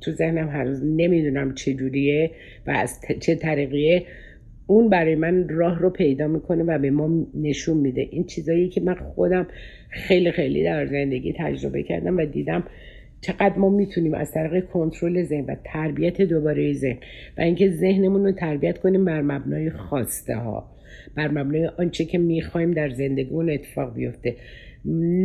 تو 0.00 0.10
ذهنم 0.10 0.48
هر 0.48 0.64
روز 0.64 0.84
نمی‌دونم 0.84 1.54
چجوریه 1.54 2.30
و 2.66 2.70
از 2.70 3.00
چه 3.20 3.34
طریقیه 3.34 4.02
اون 4.66 4.88
برای 4.88 5.14
من 5.14 5.48
راه 5.48 5.78
رو 5.78 5.90
پیدا 5.90 6.28
می‌کنه 6.28 6.64
و 6.64 6.78
به 6.78 6.90
ما 6.90 7.26
نشون 7.34 7.76
میده. 7.76 8.08
این 8.10 8.24
چیزایی 8.24 8.68
که 8.68 8.80
من 8.80 8.94
خودم 8.94 9.46
خیلی 9.90 10.30
خیلی 10.30 10.64
در 10.64 10.86
زندگی 10.86 11.34
تجربه 11.38 11.82
کردم 11.82 12.16
و 12.16 12.26
دیدم 12.26 12.64
چقدر 13.24 13.58
ما 13.58 13.68
می‌تونیم 13.68 14.14
از 14.14 14.32
طریق 14.32 14.66
کنترل 14.66 15.22
ذهن 15.22 15.44
و 15.44 15.56
تربیت 15.64 16.22
دوباره 16.22 16.72
ذهن 16.72 16.98
و 17.38 17.40
اینکه 17.40 17.70
ذهنمون 17.70 18.24
رو 18.24 18.32
تربیت 18.32 18.78
کنیم 18.78 19.04
بر 19.04 19.22
مبنای 19.22 19.70
خواسته 19.70 20.36
ها 20.36 20.70
بر 21.16 21.28
مبنای 21.28 21.66
آنچه 21.66 22.04
که 22.04 22.18
می‌خوایم 22.18 22.70
در 22.70 22.90
زندگیمون 22.90 23.50
اتفاق 23.50 23.94
بیفته. 23.94 24.36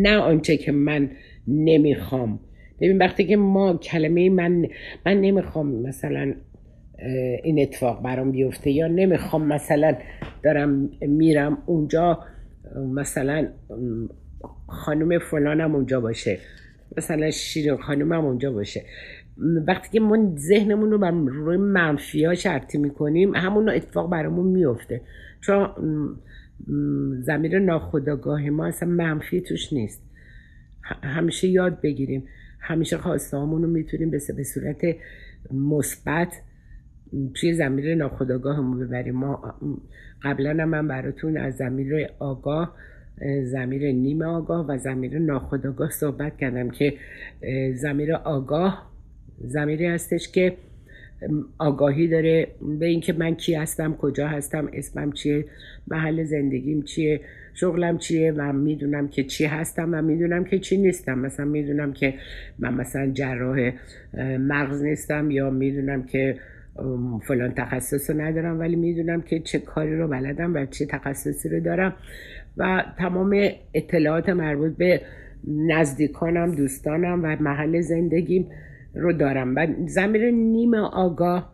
نه 0.01 0.18
آنچه 0.18 0.58
که 0.58 0.72
من 0.72 1.10
نمی‌خوام. 1.48 2.39
ببین 2.82 2.98
وقتی 2.98 3.24
که 3.24 3.38
ما 3.38 3.77
کلمه 3.77 4.29
من 4.29 4.65
من 5.06 5.22
نمی‌خوام 5.22 5.82
مثلا 5.82 6.34
این 7.44 7.62
اتفاق 7.62 8.03
برام 8.03 8.32
بیفته 8.32 8.72
یا 8.72 8.88
نمی‌خوام 8.88 9.48
مثلا 9.48 9.96
دارم 10.44 10.89
میرم 11.01 11.58
اونجا 11.65 12.20
مثلا 12.94 13.48
خانم 14.68 15.20
فلانم 15.20 15.75
اونجا 15.75 16.01
باشه. 16.01 16.38
مثلا 16.98 17.31
شیرین 17.31 17.77
خانومم 17.77 18.25
اونجا 18.25 18.51
باشه. 18.51 18.86
وقتی 19.67 19.89
که 19.89 20.00
ما 20.00 20.36
ذهنمون 20.36 20.91
رو 20.91 20.98
بر 20.98 21.12
روی 21.12 21.58
منفی 21.58 22.25
ها 22.25 22.36
شرطی 22.36 22.77
می‌کنیم 22.77 23.36
همون 23.36 23.69
اتفاق 23.69 24.12
برامون 24.12 24.48
میفته 24.48 25.01
چون 25.41 25.69
زمیر 27.22 27.60
ناخداگاه 27.60 28.50
ما 28.50 28.65
اصلا 28.65 28.89
منفی 28.89 29.41
توش 29.41 29.74
نیست. 29.74 30.03
همیشه 31.03 31.48
یاد 31.48 31.81
بگیریم. 31.81 32.24
همیشه 32.60 32.98
خواسته 32.98 33.38
رو 33.38 33.67
می‌تونیم 33.67 34.12
به 34.12 34.19
صورت 34.43 34.81
مثبت 35.51 36.34
توی 37.34 37.53
زمیر 37.53 37.96
ناخداگاهمون 37.96 38.79
ببریم. 38.79 39.15
ما 39.15 39.55
قبلا 40.24 40.65
من 40.65 40.88
براتون 40.88 41.38
از 41.38 41.55
زمیر 41.55 42.08
آگاه 42.19 42.75
زمیر 43.44 43.92
نیمه 43.92 44.26
آگاه 44.26 44.66
و 44.68 44.78
زمیر 44.78 45.20
ناخداگاه 45.20 45.92
صحبت 45.92 46.38
کردم 46.38 46.70
که 46.70 46.94
زمیر 47.74 48.14
آگاه 48.14 48.92
زمیری 49.42 49.86
هستش 49.86 50.32
که 50.32 50.54
آگاهی 51.58 52.08
داره 52.08 52.48
به 52.80 52.86
اینکه 52.86 53.14
من 53.14 53.36
کی 53.36 53.54
هستم 53.56 53.94
کجا 53.94 54.28
هستم 54.28 54.70
اسمم 54.74 55.12
چیه 55.12 55.46
محل 55.88 56.24
زندگیم 56.24 56.82
چیه 56.82 57.22
شغلم 57.54 57.98
چیه 57.98 58.32
و 58.32 58.54
می‌دونم 58.54 59.08
که 59.08 59.24
چی 59.24 59.46
هستم 59.46 59.90
و 59.94 60.02
می‌دونم 60.02 60.44
که 60.44 60.60
چی 60.60 60.78
نیستم. 60.78 61.20
مثلا 61.20 61.46
می‌دونم 61.46 61.94
که 61.94 62.14
من 62.60 62.74
مثلا 62.74 63.12
جراح 63.12 63.72
مغز 64.40 64.84
نیستم 64.84 65.32
یا 65.32 65.50
می‌دونم 65.50 66.04
که 66.04 66.36
فلان 67.28 67.52
تخصص 67.52 68.10
رو 68.10 68.22
ندارم 68.22 68.60
ولی 68.60 68.76
می‌دونم 68.76 69.22
که 69.22 69.40
چه 69.40 69.60
کاری 69.60 69.98
رو 69.98 70.08
بلدم 70.08 70.54
و 70.54 70.66
چه 70.66 70.86
تخصصی 70.86 71.50
رو 71.50 71.60
دارم. 71.60 71.94
و 72.60 72.84
تمام 72.98 73.50
اطلاعات 73.74 74.30
مربوط 74.30 74.78
به 74.78 75.01
نزدیکانم 75.48 76.56
دوستانم 76.56 77.20
و 77.24 77.38
محل 77.39 77.82
زندگیم 77.82 78.48
رو 78.96 79.13
دارم. 79.13 79.56
و 79.56 79.68
زمیر 79.86 80.32
نیم 80.32 80.74
آگاه 80.75 81.54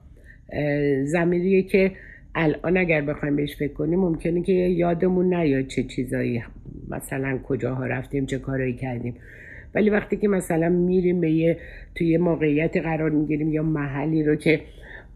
زمیریه 1.04 1.64
که 1.64 1.92
الان 2.36 2.78
اگر 2.78 3.02
بخوایم 3.02 3.36
بهش 3.36 3.56
فکر 3.56 3.74
کنیم 3.74 4.00
ممکنه 4.00 4.42
که 4.42 4.52
یادمون 4.52 5.34
نیاد 5.34 5.68
چه 5.68 5.84
چیزایی 5.84 6.44
مثلا 6.90 7.40
کجاها 7.44 7.86
رفتیم 7.86 8.26
چه 8.26 8.40
کارایی 8.40 8.74
کردیم. 8.74 9.16
ولی 9.76 9.90
وقتی 9.90 10.18
که 10.18 10.28
مثلا 10.28 10.70
میریم 10.70 11.22
به 11.22 11.32
یه 11.32 11.58
توی 11.96 12.08
یه 12.08 12.18
موقعیت 12.18 12.78
قرار 12.78 13.10
می‌گیریم 13.10 13.54
یا 13.54 13.64
محلی 13.64 14.24
رو 14.24 14.36
که 14.36 14.62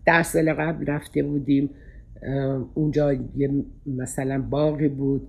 ده 0.05 0.23
سال 0.23 0.53
قبل 0.53 0.85
رفته 0.85 1.23
بودیم 1.23 1.69
اونجا 2.73 3.13
یه 3.13 3.49
مثلا 3.85 4.41
باقی 4.49 4.87
بود 4.87 5.27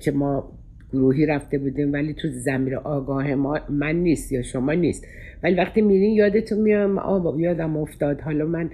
که 0.00 0.10
ما 0.12 0.52
گروهی 0.92 1.26
رفته 1.26 1.58
بودیم 1.58 1.92
ولی 1.92 2.14
تو 2.14 2.28
زمیر 2.28 2.76
آگاه 2.76 3.34
ما 3.34 3.58
من 3.70 3.96
نیست 3.96 4.32
یا 4.32 4.42
شما 4.42 4.72
نیست. 4.72 5.06
ولی 5.42 5.54
وقتی 5.54 5.82
میرین 5.82 6.12
یادتون 6.12 6.60
میام 6.60 6.98
آه 6.98 7.40
یادم 7.40 7.76
افتاد. 7.76 8.20
حالا 8.20 8.46
من 8.46 8.70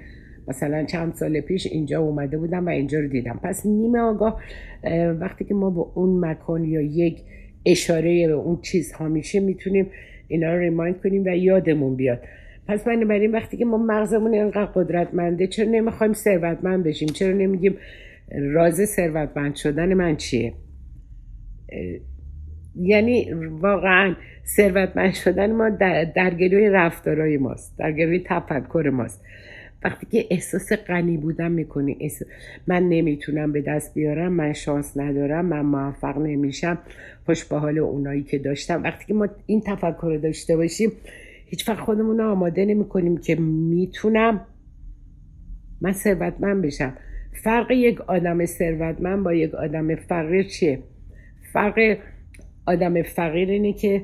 مثلا 0.49 0.85
چند 0.85 1.15
سال 1.15 1.41
پیش 1.41 1.67
اینجا 1.67 2.01
اومده 2.01 2.39
بودم 2.39 2.67
و 2.67 2.69
اینجا 2.69 3.01
رو 3.01 3.09
دیدم. 3.09 3.41
پس 3.43 3.67
نیمه 3.67 3.99
آگاه 3.99 4.41
وقتی 5.21 5.45
که 5.45 5.55
ما 5.55 5.71
با 5.71 5.93
اون 5.95 6.25
مکان 6.25 6.65
یا 6.65 6.81
یک 6.81 7.23
اشاره 7.67 8.27
به 8.27 8.33
اون 8.33 8.59
چیزها 8.63 9.09
میشه 9.09 9.41
می‌تونیم 9.41 9.87
اینا 10.29 10.55
رو 10.55 10.59
ریمایند 10.59 11.01
کنیم 11.01 11.25
و 11.25 11.29
یادمون 11.29 11.97
بیاد. 11.97 12.23
پس 12.69 12.85
بنابراین 12.85 13.33
وقتی 13.33 13.57
که 13.57 13.65
ما 13.65 13.79
مغزمون 13.79 14.35
اینقدر 14.35 14.65
قدرتمنده 14.65 15.47
چرا 15.47 15.71
نمی‌خوایم 15.71 16.13
ثروتمند 16.13 16.85
بشیم؟ 16.85 17.09
چرا 17.09 17.33
نمیگیم 17.33 17.77
راز 18.31 18.85
ثروتمند 18.85 19.55
شدن 19.55 19.95
من 19.95 20.17
چیه؟ 20.17 20.53
یعنی 22.77 23.33
واقعا 23.51 24.15
ثروتمند 24.47 25.15
شدن 25.15 25.53
ما 25.53 25.71
در, 25.71 26.05
در 26.05 26.35
گلوی 26.35 26.69
رفتارای 26.69 27.37
ماست 27.37 27.79
در 27.79 27.93
گلوی 27.93 28.25
تفکر 28.27 28.91
ماست. 28.93 29.25
وقتی 29.85 30.07
که 30.11 30.27
احساس 30.31 30.73
غنی 30.73 31.17
بودن 31.17 31.53
می‌کنی 31.53 32.11
من 32.67 32.83
نمی‌تونم 32.89 33.53
به 33.53 33.61
دست 33.61 33.95
بیارم 33.95 34.33
من 34.33 34.53
شانس 34.53 34.97
ندارم 34.97 35.47
من 35.47 35.61
موفق 35.61 36.19
نمیشم 36.19 36.79
خوش 37.27 37.45
به 37.45 37.57
حال 37.57 37.79
اونایی 37.79 38.23
که 38.23 38.39
داشتم. 38.39 38.83
وقتی 38.83 39.07
که 39.07 39.15
ما 39.15 39.29
این 39.47 39.61
تفکر 39.61 40.07
رو 40.07 40.19
داشته 40.19 40.57
باشیم 40.57 40.93
هیچ 41.47 41.69
وقت 41.69 41.81
خودمون 41.81 42.19
رو 42.19 42.31
آماده 42.31 42.65
نمی 42.65 42.89
کنیم 42.89 43.17
که 43.17 43.35
می‌تونم 43.35 44.47
من 45.81 45.93
ثروتمند 45.93 46.63
بشم. 46.63 46.93
فرق 47.45 47.71
یک 47.71 48.01
آدم 48.01 48.47
ثروتمند 48.47 49.25
با 49.25 49.35
یک 49.35 49.55
آدم 49.55 49.95
فقیر 49.95 50.43
چیه؟ 50.43 50.79
فرق 51.53 51.99
آدم 52.67 53.03
فقیر 53.03 53.51
اینه 53.51 53.73
که 53.73 54.03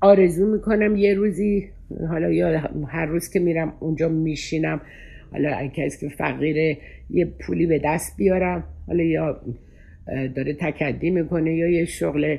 آرزو 0.00 0.46
می‌کنم 0.46 0.96
یه 0.96 1.14
روزی 1.14 1.68
حالا 2.08 2.30
یا 2.30 2.58
هر 2.88 3.06
روز 3.06 3.30
که 3.30 3.40
میرم 3.40 3.72
اونجا 3.80 4.08
میشینم. 4.08 4.80
حالا 5.32 5.68
کسی 5.68 6.08
که 6.08 6.14
فقیره 6.14 6.78
یه 7.10 7.24
پولی 7.24 7.66
به 7.66 7.80
دست 7.84 8.16
بیارم. 8.16 8.64
حالا 8.86 9.02
یا 9.02 9.40
داره 10.34 10.54
تکدی 10.54 11.10
می‌کنه 11.10 11.54
یا 11.54 11.68
یه 11.68 11.84
شغل. 11.84 12.36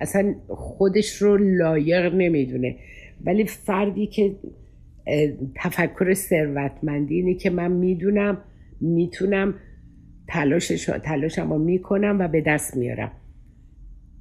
اصلا 0.00 0.34
خودش 0.48 1.16
رو 1.16 1.36
لایق 1.36 2.14
نمی‌دونه. 2.14 2.76
ولی 3.24 3.44
فردی 3.44 4.06
که 4.06 4.32
تفکر 5.54 6.14
ثروتمندی 6.14 7.14
اینه 7.14 7.34
که 7.34 7.50
من 7.50 7.72
می‌دونم 7.72 8.38
می‌تونم 8.80 9.54
تلاشش 10.28 10.90
تلاشم 11.04 11.52
رو 11.52 11.58
می‌کنم 11.58 12.16
و 12.20 12.28
به 12.28 12.40
دست 12.40 12.76
میارم. 12.76 13.12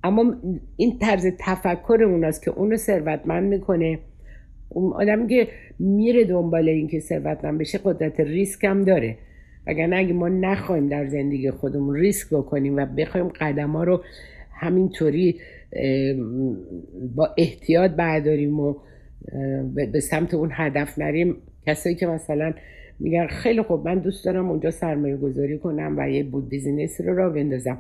اما 0.06 0.36
این 0.78 1.00
طرز 1.00 1.28
تفکر 1.40 2.04
اوناست 2.04 2.44
که 2.44 2.52
اونو 2.52 2.78
ثروتمند 2.78 3.50
می‌کنه. 3.50 4.00
اون 4.70 4.94
آدمی 4.94 5.28
که 5.28 5.48
میره 5.80 6.24
دنبال 6.24 6.70
این 6.70 6.88
که 6.88 7.00
ثروتمند 7.00 7.58
بشه 7.58 7.80
قدرت 7.84 8.20
ریسک 8.20 8.64
هم 8.64 8.84
داره. 8.84 9.18
وگرنه 9.68 9.96
اگه 9.96 10.14
ما 10.14 10.30
نخوایم 10.30 10.88
در 10.88 11.08
زندگی 11.08 11.52
خودمون 11.52 11.96
ریسک 11.96 12.30
بکنیم 12.30 12.76
و 12.76 12.86
بخوایم 12.86 13.28
قدم 13.28 13.70
ها 13.70 13.84
رو 13.84 14.04
همینطوری 14.52 15.40
با 17.16 17.30
احتیاط 17.38 17.92
برداریم 17.92 18.60
و 18.60 18.76
به 19.94 20.00
سمت 20.00 20.34
اون 20.34 20.50
هدف 20.54 21.00
نریم 21.00 21.36
کسایی 21.68 21.96
که 21.96 22.08
مثلا 22.08 22.54
میگن 23.00 23.28
خیلی 23.28 23.62
خوب 23.62 23.88
من 23.88 24.00
دوست 24.00 24.26
دارم 24.26 24.50
اونجا 24.50 24.72
سرمایه 24.72 25.18
گذاری 25.18 25.58
کنم 25.58 25.96
و 25.98 26.10
یه 26.10 26.24
بود 26.24 26.50
بیزینس 26.50 27.02
رو 27.02 27.16
را 27.16 27.30
بندازم. 27.30 27.78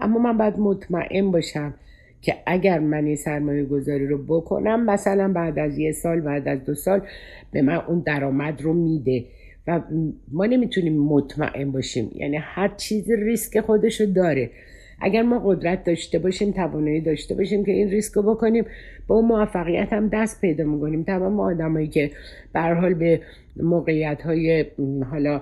اما 0.00 0.18
من 0.18 0.38
باید 0.38 0.58
مطمئن 0.58 1.30
باشم 1.30 1.74
که 2.22 2.34
اگر 2.46 2.78
من 2.78 3.04
این 3.04 3.16
سرمایه 3.16 3.64
گذاری 3.64 4.06
رو 4.06 4.18
بکنم 4.18 4.84
مثلا 4.84 5.32
بعد 5.32 5.58
از 5.58 5.78
یه 5.78 5.92
سال 5.92 6.20
بعد 6.20 6.48
از 6.48 6.64
دو 6.64 6.74
سال 6.74 7.00
به 7.52 7.62
من 7.62 7.74
اون 7.74 8.02
درآمد 8.06 8.62
رو 8.62 8.72
میده 8.72 9.24
و 9.66 9.80
ما 10.32 10.46
نمی‌تونیم 10.46 11.02
مطمئن 11.02 11.70
باشیم. 11.72 12.10
یعنی 12.14 12.36
هر 12.36 12.68
چیزی 12.68 13.16
ریسک 13.16 13.60
خودشو 13.60 14.04
داره. 14.04 14.50
اگر 15.00 15.22
ما 15.22 15.38
قدرت 15.38 15.84
داشته 15.84 16.18
باشیم 16.18 16.50
توانایی 16.50 17.00
داشته 17.00 17.34
باشیم 17.34 17.64
که 17.64 17.72
این 17.72 17.90
ریسک 17.90 18.12
رو 18.12 18.22
بکنیم 18.22 18.64
با 19.06 19.14
اون 19.14 19.24
موفقیت 19.24 19.92
هم 19.92 20.08
دست 20.08 20.40
پیدا 20.40 20.64
می‌کنیم. 20.64 21.02
تمام 21.02 21.40
آدمایی 21.40 21.88
که 21.88 22.10
به 22.52 22.60
حال 22.60 22.94
به 22.94 23.20
موقعیت 23.56 24.22
های 24.22 24.66
حالا 25.10 25.40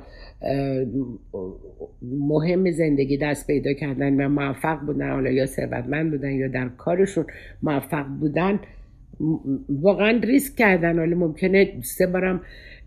مهم 2.02 2.70
زندگی 2.70 3.16
دست 3.16 3.46
پیدا 3.46 3.72
کردن 3.72 4.20
و 4.20 4.28
موفق 4.28 4.80
بودن 4.80 5.10
حالا 5.10 5.30
یا 5.30 5.46
ثروتمند 5.46 6.10
بودن 6.10 6.32
یا 6.32 6.48
در 6.48 6.68
کارشون 6.68 7.24
موفق 7.62 8.06
بودن 8.06 8.60
واقعا 9.68 10.20
ریسک 10.24 10.56
کردن. 10.56 10.98
حالا 10.98 11.16
ممکنه 11.16 11.80
سه 11.82 12.06
بارم 12.06 12.40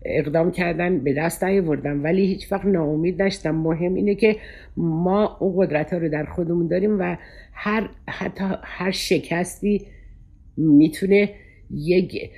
اقدام 0.04 0.50
کردن 0.50 0.98
به 0.98 1.12
دست 1.12 1.44
نیاوردن 1.44 1.96
ولی 1.96 2.26
هیچ 2.26 2.52
وقت 2.52 2.64
ناامید 2.64 3.22
نشدم. 3.22 3.54
مهم 3.54 3.94
اینه 3.94 4.14
که 4.14 4.36
ما 4.76 5.36
اون 5.40 5.66
قدرت 5.66 5.92
ها 5.92 5.98
رو 5.98 6.08
در 6.08 6.24
خودمون 6.24 6.66
داریم 6.66 7.00
و 7.00 7.16
هر 7.52 7.90
حتی 8.08 8.44
هر 8.62 8.90
شکستی 8.90 9.86
می‌تونه 10.56 11.30
یک 11.70 12.30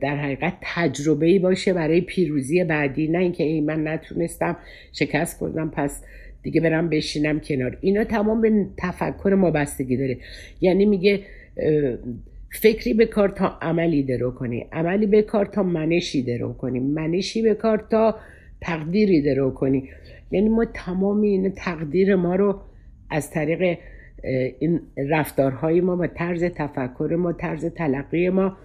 در 0.00 0.16
حقیقت 0.16 0.52
تجربه 0.60 1.38
باشه 1.38 1.72
برای 1.72 2.00
پیروزی 2.00 2.64
بعدی. 2.64 3.08
نه 3.08 3.18
اینکه 3.18 3.44
ای 3.44 3.60
من 3.60 3.88
نتونستم 3.88 4.56
شکست 4.92 5.40
کردم 5.40 5.70
پس 5.70 6.04
دیگه 6.42 6.60
برم 6.60 6.88
بشینم 6.88 7.40
کنار. 7.40 7.78
اینا 7.80 8.04
تمام 8.04 8.40
به 8.40 8.66
تفکر 8.78 9.34
ما 9.34 9.50
بستگی 9.50 9.96
داره. 9.96 10.16
یعنی 10.60 10.86
میگه 10.86 11.20
فکری 12.52 12.94
به 12.94 13.06
کار 13.06 13.28
تا 13.28 13.58
عملی 13.62 14.02
درو 14.02 14.30
کنی. 14.30 14.66
عملی 14.72 15.06
به 15.06 15.22
کار 15.22 15.46
تا 15.46 15.62
منشی 15.62 16.22
درو 16.22 16.52
کنی. 16.52 16.80
منشی 16.80 17.42
به 17.42 17.54
کار 17.54 17.86
تا 17.90 18.18
تقدیری 18.60 19.22
درو 19.22 19.50
کنی. 19.50 19.88
یعنی 20.30 20.48
ما 20.48 20.64
تمام 20.64 21.20
این 21.20 21.52
تقدیر 21.52 22.14
ما 22.14 22.36
رو 22.36 22.60
از 23.10 23.30
طریق 23.30 23.78
این 24.58 24.80
رفتارهای 25.10 25.80
ما 25.80 25.96
و 25.96 26.06
طرز 26.06 26.44
تفکر 26.44 27.16
ما 27.18 27.32
طرز 27.32 27.66
تلقی 27.66 28.28
ما 28.28 28.56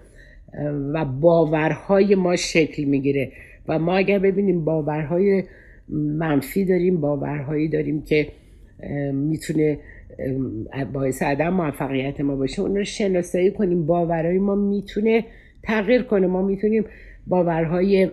و 0.93 1.05
باورهای 1.05 2.15
ما 2.15 2.35
شکل 2.35 2.83
می‌گیره. 2.83 3.31
و 3.67 3.79
ما 3.79 3.95
اگر 3.95 4.19
ببینیم 4.19 4.65
باورهای 4.65 5.43
منفی 5.89 6.65
داریم 6.65 7.01
باورهایی 7.01 7.67
داریم 7.67 8.01
که 8.01 8.27
می‌تونه 9.13 9.79
باعث 10.93 11.23
عدم 11.23 11.49
موفقیت 11.49 12.21
ما 12.21 12.35
باشه 12.35 12.61
اون 12.61 12.75
رو 12.75 12.83
شناسایی 12.83 13.51
کنیم. 13.51 13.85
باورهای 13.85 14.37
ما 14.37 14.55
می‌تونه 14.55 15.25
تغییر 15.63 16.01
کنه. 16.01 16.27
ما 16.27 16.41
می‌تونیم 16.41 16.85
باورهای 17.27 18.09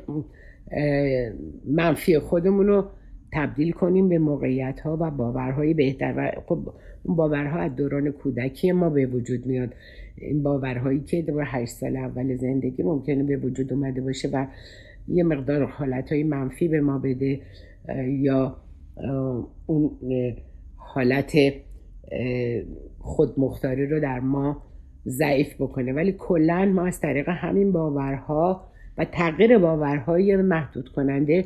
منفی 1.67 2.19
خودمون 2.19 2.67
رو 2.67 2.85
تبدیل 3.33 3.73
کنیم 3.73 4.09
به 4.09 4.19
موقعیت 4.19 4.81
ها 4.81 4.97
و 5.01 5.11
باورهای 5.11 5.75
بهتر. 5.75 6.15
و 6.17 6.31
خب 6.47 6.59
اون 7.03 7.17
باورها 7.17 7.59
از 7.59 7.77
دوران 7.77 8.11
کودکی 8.11 8.73
ما 8.73 8.91
به 8.91 9.07
وجود 9.07 9.47
میاد. 9.47 9.75
این 10.17 10.43
باورهایی 10.43 11.01
که 11.01 11.23
در 11.23 11.35
هشت 11.45 11.73
سال 11.73 11.97
اول 11.97 12.37
زندگی 12.37 12.83
ممکنه 12.83 13.23
به 13.23 13.37
وجود 13.37 13.73
اومده 13.73 14.01
باشه 14.01 14.29
و 14.33 14.47
یه 15.09 15.25
مقدار 15.25 15.65
حالت 15.65 16.13
های 16.13 16.23
منفی 16.23 16.69
به 16.69 16.81
ما 16.81 16.99
بده 16.99 17.41
یا 18.07 18.57
اون 19.67 19.91
حالت 20.77 21.33
خودمختاری 22.99 23.87
رو 23.87 24.01
در 24.01 24.21
ما 24.21 24.63
ضعیف 25.07 25.55
بکنه. 25.55 25.93
ولی 25.93 26.15
کلا 26.19 26.65
ما 26.75 26.87
از 26.87 27.01
طریق 27.01 27.29
همین 27.29 27.73
باورها 27.73 28.65
و 28.99 29.05
تغییر 29.05 29.59
باورهای 29.59 30.37
محدود 30.37 30.89
کننده 30.89 31.45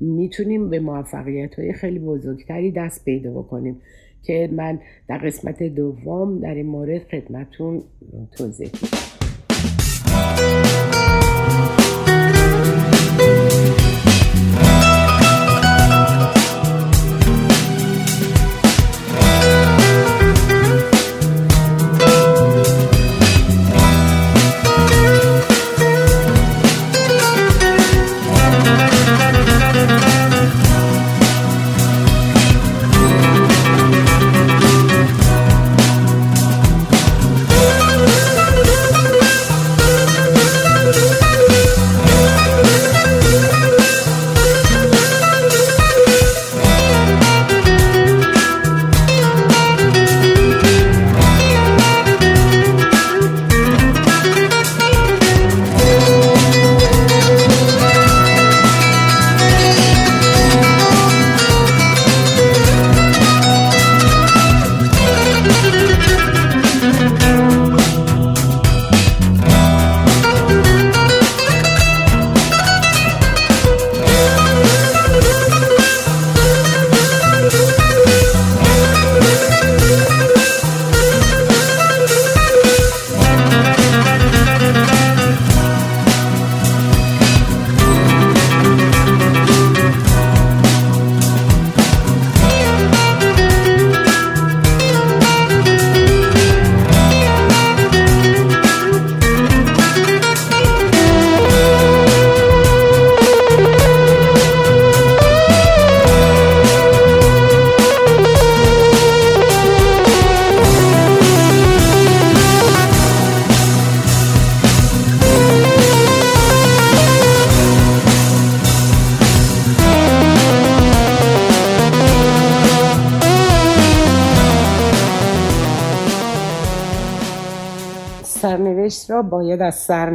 می‌تونیم 0.00 0.70
به 0.70 0.80
موفقیت 0.80 1.54
های 1.58 1.72
خیلی 1.72 1.98
بزرگتری 1.98 2.72
دست 2.72 3.04
پیدا 3.04 3.30
بکنیم. 3.30 3.80
که 4.22 4.48
من 4.52 4.80
در 5.08 5.18
قسمت 5.18 5.62
دوم 5.62 6.38
در 6.40 6.54
این 6.54 6.66
مورد 6.66 7.02
خدمتون 7.10 7.82
توضیح 8.36 8.70
سرنوشت 10.08 10.67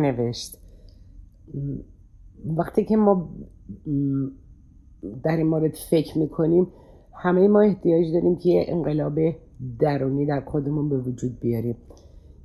نوشت. 0.05 0.57
وقتی 2.45 2.85
که 2.85 2.97
ما 2.97 3.29
در 5.23 5.37
این 5.37 5.47
مورد 5.47 5.73
فکر 5.89 6.17
می‌کنیم 6.17 6.67
همه 7.13 7.47
ما 7.47 7.61
احتیاج 7.61 8.13
داریم 8.13 8.35
که 8.35 8.65
انقلاب 8.67 9.19
درونی 9.79 10.25
در 10.25 10.41
خودمون 10.41 10.89
به 10.89 10.97
وجود 10.97 11.39
بیاریم. 11.39 11.75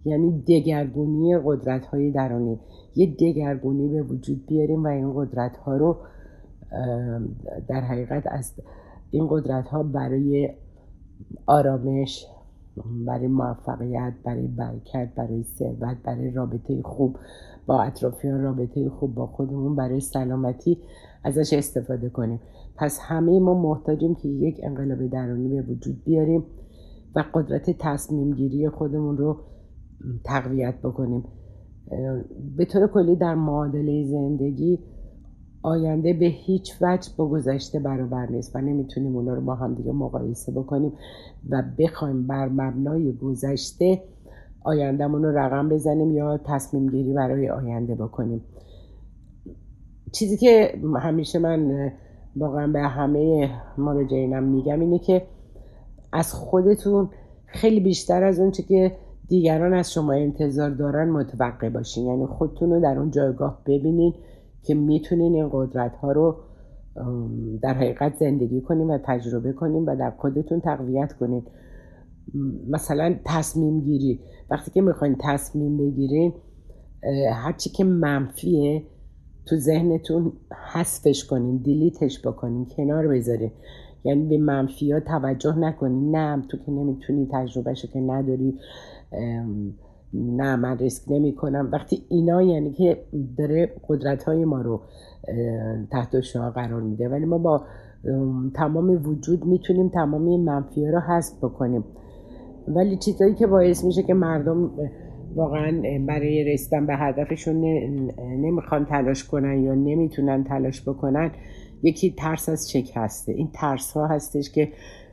یعنی 0.05 0.42
دگرگونی 0.49 1.38
قدرت 1.44 1.87
های 1.87 2.11
درونی. 2.11 2.61
یه 2.94 3.07
دگرگونی 3.07 3.88
به 3.88 4.03
وجود 4.03 4.47
بیاریم 4.47 4.85
و 4.85 4.87
این 4.87 5.12
قدرت 5.14 5.57
ها 5.57 5.77
رو 5.77 5.97
در 7.68 7.81
حقیقت 7.81 8.25
از 8.31 8.53
این 9.11 9.27
قدرت 9.31 9.68
ها 9.68 9.83
برای 9.83 10.55
آرامش 11.47 12.27
برای 13.06 13.26
موفقیت 13.26 14.12
برای 14.24 14.46
برکت 14.46 15.12
برای 15.16 15.42
ثروت 15.42 15.96
برای 16.04 16.30
رابطه 16.30 16.82
خوب 16.82 17.16
با 17.66 17.82
اطرافیان 17.82 18.42
رابطه 18.42 18.90
خوب 18.90 19.14
با 19.14 19.26
خودمون 19.26 19.76
برای 19.76 20.00
سلامتی 20.00 20.78
ازش 21.24 21.52
استفاده 21.52 22.08
کنیم. 22.08 22.40
پس 22.76 22.98
همه 23.02 23.40
ما 23.40 23.54
محتاجیم 23.54 24.14
که 24.14 24.28
یک 24.28 24.60
انقلاب 24.62 25.06
درونی 25.06 25.48
به 25.48 25.62
وجود 25.62 26.04
بیاریم 26.04 26.44
و 27.16 27.24
قدرت 27.34 27.70
تصمیم 27.78 28.34
گیری 28.34 28.68
خودمون 28.68 29.16
رو 29.16 29.40
تقویت 30.24 30.74
بکنیم. 30.82 31.24
به 32.56 32.64
طور 32.64 32.86
کلی 32.86 33.16
در 33.16 33.34
معادله 33.34 34.04
زندگی 34.04 34.78
آینده 35.62 36.12
به 36.12 36.27
هیچ 36.27 36.73
وجه 36.81 37.11
با 37.16 37.29
گذشته 37.29 37.79
برابر 37.79 38.27
نیست 38.31 38.57
و 38.57 38.59
نمی‌تونیم 38.59 39.16
اونا 39.16 39.35
رو 39.35 39.40
با 39.40 39.55
هم 39.55 39.75
دیگه 39.75 39.92
مقایسه 39.92 40.53
بکنیم 40.53 40.92
و 41.51 41.62
بخوایم 41.79 42.27
بر 42.27 42.49
مبنای 42.49 43.12
گذشته 43.12 44.03
آیندهمون 44.64 45.23
رو 45.23 45.38
رقم 45.38 45.68
بزنیم 45.68 46.12
یا 46.12 46.40
تصمیم 46.44 46.87
گیری 46.87 47.12
برای 47.12 47.49
آینده 47.49 47.94
بکنیم. 47.94 48.44
چیزی 50.12 50.37
که 50.37 50.81
همیشه 51.01 51.38
من 51.38 51.92
واقعا 52.37 52.66
به 52.66 52.81
همه 52.81 53.51
مراجعینم 53.79 54.42
میگم 54.42 54.81
اینه 54.81 54.99
که 54.99 55.23
از 56.12 56.33
خودتون 56.33 57.09
خیلی 57.47 57.81
بیشتر 57.81 58.25
از 58.25 58.38
اون 58.38 58.51
که 58.51 58.97
دیگران 59.29 59.75
از 59.75 59.92
شما 59.92 60.12
انتظار 60.12 60.71
دارن 60.71 61.11
متوقع 61.11 61.68
باشین. 61.68 62.07
یعنی 62.07 62.27
خودتون 62.27 62.71
رو 62.71 62.81
در 62.81 62.99
اون 62.99 63.11
جایگاه 63.11 63.62
ببینین. 63.66 64.14
که 64.62 64.75
می‌تونین 64.75 65.35
این 65.35 65.49
قدرت 65.53 65.97
ها 65.97 66.12
رو 66.12 66.37
در 67.62 67.75
حقیقت 67.75 68.16
زندگی 68.16 68.61
کنیم 68.61 68.90
و 68.90 68.99
تجربه 69.05 69.53
کنیم 69.53 69.87
و 69.87 69.97
در 69.97 70.11
خودتون 70.11 70.61
تقویت 70.61 71.12
کنین. 71.12 71.42
مثلا 72.68 73.14
تصمیم 73.25 73.81
گیری. 73.81 74.21
وقتی 74.51 74.71
که 74.71 74.81
می‌خواین 74.81 75.16
تصمیم 75.21 75.77
بگیرین 75.77 76.33
هرچی 77.33 77.71
که 77.71 77.85
منفیه 77.85 78.83
تو 79.47 79.57
ذهنتون 79.57 80.33
حذفش 80.73 81.25
کنین 81.25 81.57
دیلیتش 81.57 82.27
بکنین 82.27 82.66
کنار 82.77 83.09
بذارین. 83.09 83.51
یعنی 84.05 84.29
به 84.29 84.38
منفی 84.38 84.92
ها 84.92 85.01
توجه 85.01 85.59
نکنین. 85.59 86.16
نه 86.16 86.42
تو 86.49 86.57
که 86.57 86.73
نمی‌تونی 86.73 87.29
تجربهشو 87.33 87.88
که 87.88 88.01
نداری. 88.01 88.59
نه 90.14 90.57
من 90.57 90.79
ریسک 90.79 91.12
نمی 91.12 91.35
کنم 91.35 91.68
وقتی 91.73 92.03
اینا 92.09 92.42
یعنی 92.42 92.73
که 92.73 93.05
داره 93.38 93.73
قدرت 93.88 94.25
های 94.25 94.44
ما 94.44 94.62
رو 94.62 94.81
تحت 95.90 96.21
شعا 96.21 96.51
قرار 96.51 96.81
میده. 96.81 97.09
ولی 97.09 97.25
ما 97.25 97.38
با 97.38 97.64
تمام 98.55 99.09
وجود 99.09 99.44
می‌تونیم 99.44 99.88
تمام 99.88 100.27
این 100.27 100.44
منفی 100.44 100.87
رو 100.87 101.01
حذف 101.01 101.44
بکنیم. 101.44 101.85
ولی 102.68 102.97
چیزایی 102.97 103.35
که 103.35 103.47
باعث 103.47 103.85
میشه 103.85 104.03
که 104.03 104.14
مردم 104.14 104.71
واقعا 105.35 105.83
برای 106.07 106.44
رسیدن 106.44 106.87
به 106.87 106.97
هدفشون 106.97 107.57
نمی‌خوان 108.21 108.85
تلاش 108.85 109.25
کنن 109.25 109.62
یا 109.62 109.75
نمی‌تونن 109.75 110.44
تلاش 110.44 110.88
بکنن 110.88 111.31
یکی 111.83 112.14
ترس 112.18 112.49
از 112.49 112.71
شکسته 112.71 113.33
این 113.33 113.51
ترس 113.55 113.92
ها 113.92 114.07
هستش 114.07 114.51
که 114.51 114.68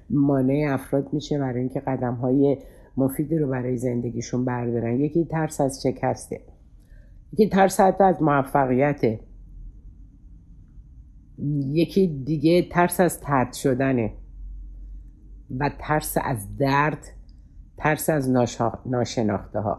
مانع 0.09 0.67
افراد 0.69 1.07
میشه 1.13 1.39
برای 1.39 1.59
اینکه 1.59 1.79
قدم 1.79 2.13
های 2.13 2.57
مفیدی 2.97 3.37
رو 3.37 3.47
برای 3.47 3.77
زندگیشون 3.77 4.45
بردارن. 4.45 4.99
یکی 4.99 5.25
ترس 5.25 5.61
از 5.61 5.83
شکسته. 5.83 6.41
یکی 7.33 7.49
ترس 7.49 7.79
حتی 7.79 8.03
از 8.03 8.21
موفقیته 8.21 9.19
یکی 11.71 12.07
دیگه 12.25 12.61
ترس 12.61 12.99
از 12.99 13.19
ترد 13.19 13.53
شدنه. 13.53 14.13
و 15.59 15.71
ترس 15.79 16.17
از 16.23 16.57
درد 16.57 17.07
ترس 17.77 18.09
از 18.09 18.29
ناشناخته 18.85 19.59
ها 19.59 19.77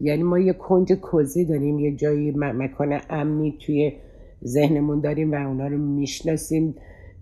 یعنی 0.00 0.22
ما 0.22 0.38
یه 0.38 0.52
کنج 0.52 0.92
کوزی 0.92 1.44
داریم 1.44 1.78
یه 1.78 1.96
جایی 1.96 2.30
مکان 2.36 3.00
امنی 3.10 3.58
توی 3.66 3.92
ذهنمون 4.44 5.00
داریم 5.00 5.32
و 5.32 5.34
اونا 5.34 5.66
رو 5.66 5.78
می‌شناسیم. 5.78 6.74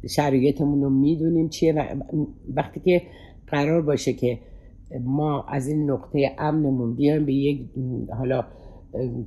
شرایطمون 0.08 0.82
رو 0.82 0.90
می‌دونیم 0.90 1.48
چیه 1.48 1.72
و 1.72 1.84
وقتی 2.54 2.80
که 2.80 3.02
قرار 3.46 3.82
باشه 3.82 4.12
که 4.12 4.38
ما 5.04 5.42
از 5.42 5.68
این 5.68 5.90
نقطه 5.90 6.30
امنمون 6.38 6.94
بیایم 6.94 7.24
به 7.24 7.32
یک 7.32 7.70
حالا 8.18 8.44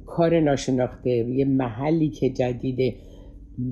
کار 0.05 0.39
ناشناخته 0.39 1.09
یه 1.09 1.45
محلی 1.45 2.09
که 2.09 2.29
جدیده 2.29 2.95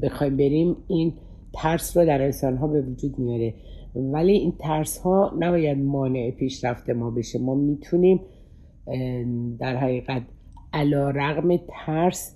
بخوایم 0.02 0.38
بریم 0.38 0.75
این 0.88 1.13
ترس 1.54 1.97
رو 1.97 2.06
در 2.06 2.21
انسان 2.21 2.58
ها 2.58 2.67
به 2.67 2.82
وجود 2.82 3.19
میاره. 3.19 3.54
ولی 3.95 4.32
این 4.32 4.54
ترس 4.60 4.97
ها 4.97 5.34
نباید 5.39 5.78
مانع 5.78 6.32
پیشرفت 6.32 6.89
ما 6.89 7.12
بشه. 7.12 7.39
ما 7.39 7.56
می‌تونیم 7.56 8.19
در 9.60 9.75
حقیقت 9.75 10.21
علا 10.73 11.10
رغم 11.10 11.58
ترس 11.58 12.36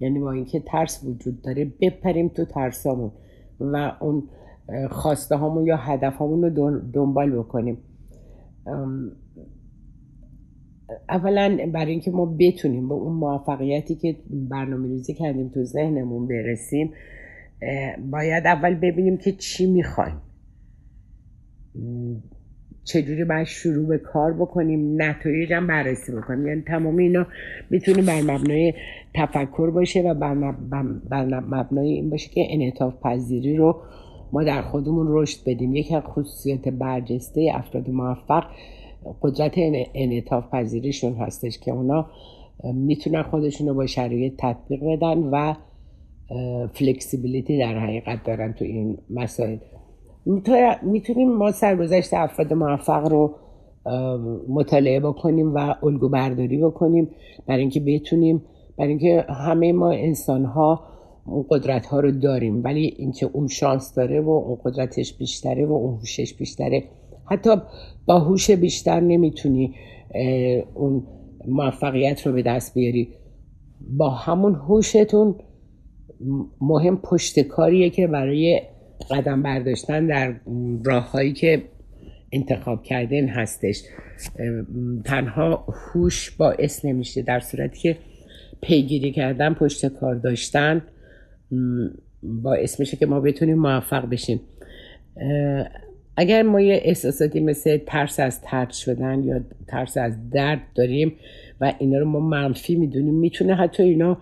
یعنی 0.00 0.18
با 0.18 0.32
اینکه 0.32 0.60
ترس 0.60 1.04
وجود 1.04 1.42
داره 1.42 1.72
بپریم 1.80 2.28
تو 2.28 2.44
ترسامون 2.44 3.10
و 3.60 3.92
اون 4.00 4.22
خواسته 4.90 5.36
هامون 5.36 5.66
یا 5.66 5.76
هدف 5.76 6.16
هامون 6.16 6.42
رو 6.42 6.80
دنبال 6.92 7.30
بکنیم. 7.30 7.78
اولا 11.08 11.58
برای 11.72 11.90
اینکه 11.90 12.10
ما 12.10 12.36
بتونیم 12.40 12.88
به 12.88 12.94
اون 12.94 13.12
موفقیتی 13.12 13.94
که 13.94 14.16
برنامه 14.30 14.88
ریزی 14.88 15.14
کردیم 15.14 15.48
تو 15.48 15.64
ذهنمون 15.64 16.28
برسیم 16.28 16.92
باید 18.10 18.46
اول 18.46 18.74
ببینیم 18.74 19.16
که 19.16 19.32
چی 19.32 19.66
می‌خوایم. 19.66 20.16
چجوری 22.84 23.24
باید 23.24 23.46
شروع 23.46 23.86
به 23.88 23.98
کار 23.98 24.32
بکنیم 24.32 25.02
نتایج 25.02 25.52
هم 25.52 25.66
بررسی 25.66 26.12
بکنیم. 26.12 26.46
یعنی 26.46 26.62
تمام 26.62 26.96
اینا 26.96 27.26
می‌تونه 27.70 28.02
بر 28.02 28.20
مبنای 28.20 28.74
تفکر 29.14 29.70
باشه 29.70 30.02
و 30.02 30.14
بر 31.10 31.40
مبنای 31.40 31.88
این 31.88 32.10
باشه 32.10 32.30
که 32.30 32.46
انعطاف 32.50 32.94
پذیری 33.02 33.56
رو 33.56 33.82
ما 34.32 34.44
در 34.44 34.62
خودمون 34.62 35.06
رشد 35.08 35.38
بدیم. 35.46 35.74
یکی 35.74 35.94
از 35.94 36.02
خصوصیت 36.02 36.68
برجسته 36.68 37.50
افراد 37.54 37.90
موفق 37.90 38.44
قدرت 39.22 39.52
انعطاف 39.94 40.44
پذیریشون 40.50 41.12
هستش 41.12 41.58
که 41.58 41.72
اونا 41.72 42.06
می‌تونن 42.74 43.22
خودشون 43.22 43.68
رو 43.68 43.74
با 43.74 43.86
شرایط 43.86 44.32
تطبیق 44.38 44.80
بدن 44.84 45.18
و 45.18 45.54
فلکسیبیلیتی 46.72 47.58
در 47.58 47.78
حقیقت 47.78 48.24
دارن 48.24 48.52
تو 48.52 48.64
این 48.64 48.98
مسائل. 49.10 49.58
می‌تونیم 50.82 51.32
ما 51.32 51.50
سرگذشت 51.50 52.14
افراد 52.14 52.52
موفق 52.52 53.08
رو 53.08 53.34
مطالعه 54.48 55.00
بکنیم 55.00 55.54
و 55.54 55.74
الگو 55.82 56.08
برداری 56.08 56.58
بکنیم. 56.58 57.10
برای 57.46 57.60
اینکه 57.60 57.80
بتونیم 57.80 58.42
برای 58.78 58.90
اینکه 58.90 59.26
همه 59.28 59.72
ما 59.72 59.90
انسان 59.90 60.44
ها 60.44 60.80
اون 61.30 61.46
قدرت 61.50 61.86
ها 61.86 62.00
رو 62.00 62.10
داریم. 62.10 62.64
ولی 62.64 62.94
اینکه 62.98 63.30
اون 63.32 63.48
شانس 63.48 63.94
داره 63.94 64.20
و 64.20 64.30
اون 64.30 64.58
قدرتش 64.64 65.12
بیشتره 65.12 65.66
و 65.66 65.72
اون 65.72 65.94
هوشش 65.94 66.34
بیشتره. 66.34 66.84
حتی 67.30 67.50
با 68.06 68.18
هوش 68.20 68.50
بیشتر 68.50 69.00
نمی‌تونی 69.00 69.74
اون 70.74 71.02
موفقیت 71.48 72.26
رو 72.26 72.32
به 72.32 72.42
دست 72.42 72.74
بیاری. 72.74 73.08
با 73.80 74.10
همون 74.10 74.54
هوشتون 74.54 75.34
مهم 76.60 76.96
پشتکاریه 76.96 77.90
که 77.90 78.06
برای 78.06 78.60
قدم 79.10 79.42
برداشتن 79.42 80.06
در 80.06 80.34
راههایی 80.84 81.32
که 81.32 81.62
انتخاب 82.32 82.82
کردن 82.82 83.28
هستش. 83.28 83.82
تنها 85.04 85.64
هوش 85.68 86.30
باعث 86.30 86.84
نمیشه 86.84 87.22
در 87.22 87.40
صورتی 87.40 87.78
که 87.78 87.96
پیگیری 88.60 89.12
کردن 89.12 89.54
پشت 89.54 89.86
کار 89.86 90.14
داشتن 90.14 90.82
باعث 92.22 92.80
میشه 92.80 92.96
که 92.96 93.06
ما 93.06 93.20
بتونیم 93.20 93.58
موفق 93.58 94.08
بشیم. 94.08 94.40
اگر 96.16 96.42
ما 96.42 96.60
یه 96.60 96.80
احساساتی 96.84 97.40
مثل 97.40 97.78
ترس 97.86 98.20
از 98.20 98.40
ترد 98.40 98.70
شدن 98.70 99.22
یا 99.24 99.40
ترس 99.68 99.96
از 99.96 100.30
درد 100.30 100.60
داریم 100.74 101.12
و 101.60 101.72
اینا 101.78 101.98
رو 101.98 102.04
ما 102.04 102.20
منفی 102.20 102.76
می‌دونیم 102.76 103.14
می‌تونه 103.14 103.54
حتی 103.54 103.82
اینا 103.82 104.18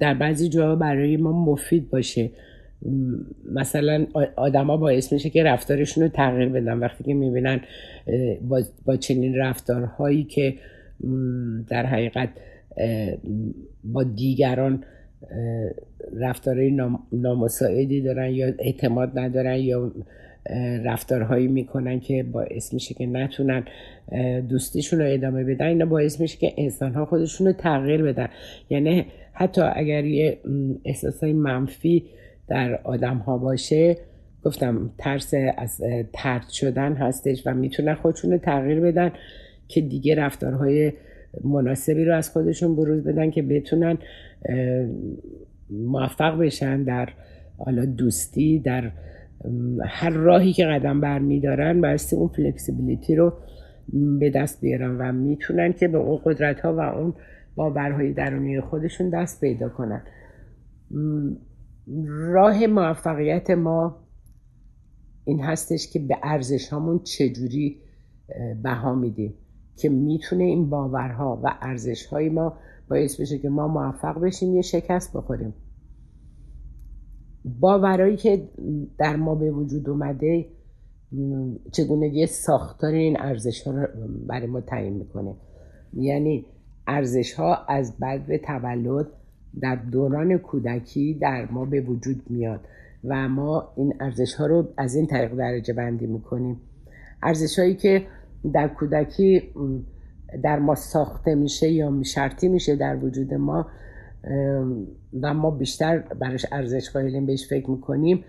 در 0.00 0.14
بعضی 0.14 0.48
جاها 0.48 0.76
برای 0.76 1.16
ما 1.16 1.44
مفید 1.44 1.90
باشه. 1.90 2.30
مثلا 3.52 4.06
آدما 4.36 4.76
باعث 4.76 5.12
میشه 5.12 5.30
که 5.30 5.42
رفتارشون 5.44 6.04
رو 6.04 6.08
تغییر 6.08 6.48
بدن. 6.48 6.78
وقتی 6.78 7.04
که 7.04 7.14
می‌بینن 7.14 7.60
با, 8.48 8.62
با 8.84 8.96
چنین 8.96 9.36
رفتارهایی 9.36 10.24
که 10.24 10.54
در 11.68 11.86
حقیقت 11.86 12.28
با 13.84 14.02
دیگران 14.02 14.84
رفتارهای 16.16 16.78
نامساعدی 17.12 18.00
دارن 18.00 18.30
یا 18.30 18.52
اعتماد 18.58 19.18
ندارن 19.18 19.56
یا 19.56 19.92
رفتارهایی 20.84 21.48
می‌کنن 21.48 22.00
که 22.00 22.22
باعث 22.22 22.74
میشه 22.74 22.94
که 22.94 23.06
نتونن 23.06 23.64
دوستیشون 24.48 24.98
رو 25.00 25.06
ادامه 25.08 25.44
بدن. 25.44 25.66
اینا 25.66 25.86
باعث 25.86 26.20
میشه 26.20 26.38
که 26.38 26.52
انسان 26.56 26.94
ها 26.94 27.04
خودشون 27.04 27.46
رو 27.46 27.52
تغییر 27.52 28.02
بدن. 28.02 28.28
یعنی 28.70 29.06
حتی 29.32 29.60
اگر 29.74 30.04
یه 30.04 30.38
احساس 30.84 31.24
منفی 31.24 32.04
در 32.48 32.80
آدم 32.84 33.16
ها 33.16 33.38
باشه 33.38 33.96
گفتم 34.44 34.90
ترس 34.98 35.34
از 35.56 35.82
ترد 36.12 36.48
شدن 36.48 36.92
هستش 36.92 37.46
و 37.46 37.54
می‌تونن 37.54 37.94
خودشون 37.94 38.32
رو 38.32 38.38
تغییر 38.38 38.80
بدن 38.80 39.12
که 39.68 39.80
دیگه 39.80 40.14
رفتارهای 40.14 40.92
مناسبی 41.44 42.04
رو 42.04 42.14
از 42.14 42.30
خودشون 42.30 42.76
بروز 42.76 43.04
بدن 43.04 43.30
که 43.30 43.42
بتونن 43.42 43.98
موفق 45.70 46.38
بشن 46.38 46.82
در 46.82 47.08
حالا 47.58 47.84
دوستی 47.84 48.58
در 48.58 48.92
هر 49.84 50.10
راهی 50.10 50.52
که 50.52 50.64
قدم 50.64 51.00
برمیدارن 51.00 51.80
بایستی 51.80 52.16
اون 52.16 52.28
فلکسیبیلیتی 52.28 53.16
رو 53.16 53.32
به 54.20 54.30
دست 54.30 54.60
بیارن 54.60 54.98
و 54.98 55.12
می‌تونن 55.12 55.72
که 55.72 55.88
به 55.88 55.98
اون 55.98 56.20
قدرت 56.24 56.60
ها 56.60 56.74
و 56.74 56.80
اون 56.80 57.14
باورهای 57.54 58.12
درونی 58.12 58.60
خودشون 58.60 59.10
دست 59.10 59.40
پیدا 59.40 59.68
کنن. 59.68 60.02
راه 62.06 62.66
موفقیت 62.66 63.50
ما 63.50 64.06
این 65.24 65.40
هستش 65.40 65.92
که 65.92 65.98
به 65.98 66.16
ارزش 66.22 66.68
هامون 66.68 66.98
چجوری 66.98 67.80
بها 68.62 68.94
میدیم 68.94 69.34
که 69.76 69.88
می‌تونه 69.88 70.44
این 70.44 70.70
باورها 70.70 71.40
و 71.44 71.54
ارزش 71.60 72.06
های 72.06 72.28
ما 72.28 72.58
باعث 72.88 73.20
بشه 73.20 73.38
که 73.38 73.48
ما 73.48 73.68
موفق 73.68 74.20
بشیم 74.20 74.54
یه 74.54 74.62
شکست 74.62 75.16
بخوریم. 75.16 75.54
باورایی 77.60 78.16
که 78.16 78.48
در 78.98 79.16
ما 79.16 79.34
به 79.34 79.50
وجود 79.50 79.88
اومده 79.88 80.46
چگونگی 81.72 82.26
ساختار 82.26 82.92
این 82.92 83.20
ارزش 83.20 83.62
ها 83.62 83.70
رو 83.70 83.86
برای 84.26 84.46
ما 84.46 84.60
تعیین 84.60 84.92
می‌کنه. 84.92 85.34
یعنی 85.92 86.46
ارزش 86.86 87.32
ها 87.34 87.54
از 87.68 87.98
بعد 87.98 88.36
تولد 88.36 89.06
در 89.60 89.76
دوران 89.76 90.38
کودکی 90.38 91.14
در 91.14 91.50
ما 91.50 91.64
به 91.64 91.80
وجود 91.80 92.22
میاد 92.30 92.60
و 93.04 93.28
ما 93.28 93.72
این 93.76 93.94
ارزش 94.00 94.34
ها 94.34 94.46
رو 94.46 94.68
از 94.76 94.94
این 94.94 95.06
طریق 95.06 95.34
درجه 95.34 95.74
بندی 95.74 96.06
می‌کنیم. 96.06 96.60
ارزش 97.22 97.58
هایی 97.58 97.74
که 97.74 98.06
در 98.52 98.68
کودکی 98.68 99.42
در 100.42 100.58
ما 100.58 100.74
ساخته 100.74 101.34
میشه 101.34 101.70
یا 101.70 102.02
شرطی 102.02 102.48
میشه 102.48 102.76
در 102.76 102.96
وجود 102.96 103.34
ما 103.34 103.66
و 105.22 105.34
ما 105.34 105.50
بیشتر 105.50 105.98
برش 105.98 106.46
ارزش 106.52 106.90
قائلیم 106.90 107.26
بهش 107.26 107.48
فکر 107.48 107.70
می‌کنیم. 107.70 108.24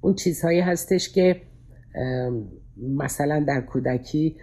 اون 0.00 0.14
چیزهایی 0.14 0.60
هستش 0.60 1.12
که 1.12 1.40
مثلا 2.76 3.44
در 3.48 3.60
کودکی 3.60 4.36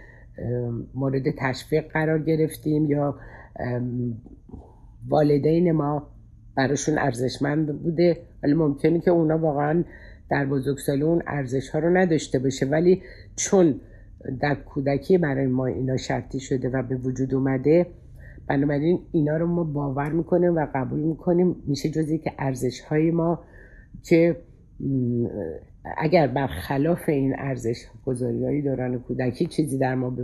مورد 0.94 1.22
تشویق 1.38 1.92
قرار 1.92 2.22
گرفتیم 2.22 2.90
یا 2.90 3.18
والدین 5.08 5.72
ما 5.72 6.10
براشون 6.56 6.98
ارزشمند 6.98 7.82
بوده. 7.82 8.16
ولی 8.42 8.54
ممکنه 8.54 9.00
که 9.00 9.10
اونا 9.10 9.38
واقعا 9.38 9.84
در 10.30 10.46
بزرگسالی 10.46 11.02
اون 11.02 11.22
ارزش 11.26 11.68
ها 11.68 11.78
رو 11.78 11.96
نداشته 11.96 12.38
باشه. 12.38 12.66
ولی 12.66 13.02
چون 13.36 13.80
در 14.40 14.54
کودکی 14.54 15.18
برای 15.18 15.46
ما 15.46 15.66
اینا 15.66 15.96
شرطی 15.96 16.40
شده 16.40 16.68
و 16.68 16.82
به 16.82 16.96
وجود 16.96 17.34
اومده 17.34 17.86
بنابراین 18.46 18.98
اینا 19.12 19.36
رو 19.36 19.46
ما 19.46 19.64
باور 19.64 20.12
می‌کنیم 20.12 20.56
و 20.56 20.66
قبول 20.74 21.00
می‌کنیم. 21.00 21.56
میشه 21.66 21.88
جزی 21.88 22.18
که 22.18 22.32
ارزش 22.38 22.80
های 22.80 23.10
ما 23.10 23.40
که 24.02 24.36
اگر 25.96 26.26
برخلاف 26.26 27.08
این 27.08 27.34
ارزش 27.38 27.84
گذاری 28.06 28.44
های 28.44 28.62
دوران 28.62 28.98
کودکی 28.98 29.46
چیزی 29.46 29.78
در 29.78 29.94
ما 29.94 30.16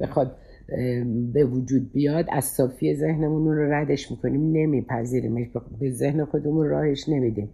بخواد 0.00 0.36
به 1.32 1.44
وجود 1.44 1.92
بیاد 1.92 2.26
از 2.32 2.44
صافی 2.44 2.94
ذهنمون 2.94 3.56
رو 3.56 3.72
ردش 3.72 4.10
می‌کنیم 4.10 4.52
نمیپذیریم. 4.52 5.50
به 5.80 5.90
ذهن 5.90 6.24
خودمون 6.24 6.66
راهش 6.66 7.08
نمیدیم. 7.08 7.50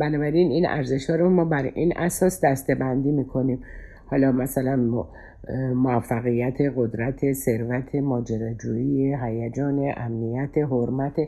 بنابراین 0.00 0.50
این 0.50 0.66
ارزش 0.66 1.10
ها 1.10 1.16
رو 1.16 1.30
ما 1.30 1.44
بر 1.44 1.70
این 1.74 1.92
اساس 1.96 2.44
دسته 2.44 2.74
بندی 2.74 3.12
می‌کنیم. 3.12 3.60
حالا 4.10 4.32
مثلا 4.32 5.04
موفقیت 5.74 6.56
قدرت 6.76 7.32
ثروت 7.32 7.94
ماجراجویی 7.94 9.14
هیجان 9.22 9.92
امنیت 9.96 10.58
حرمت 10.58 11.18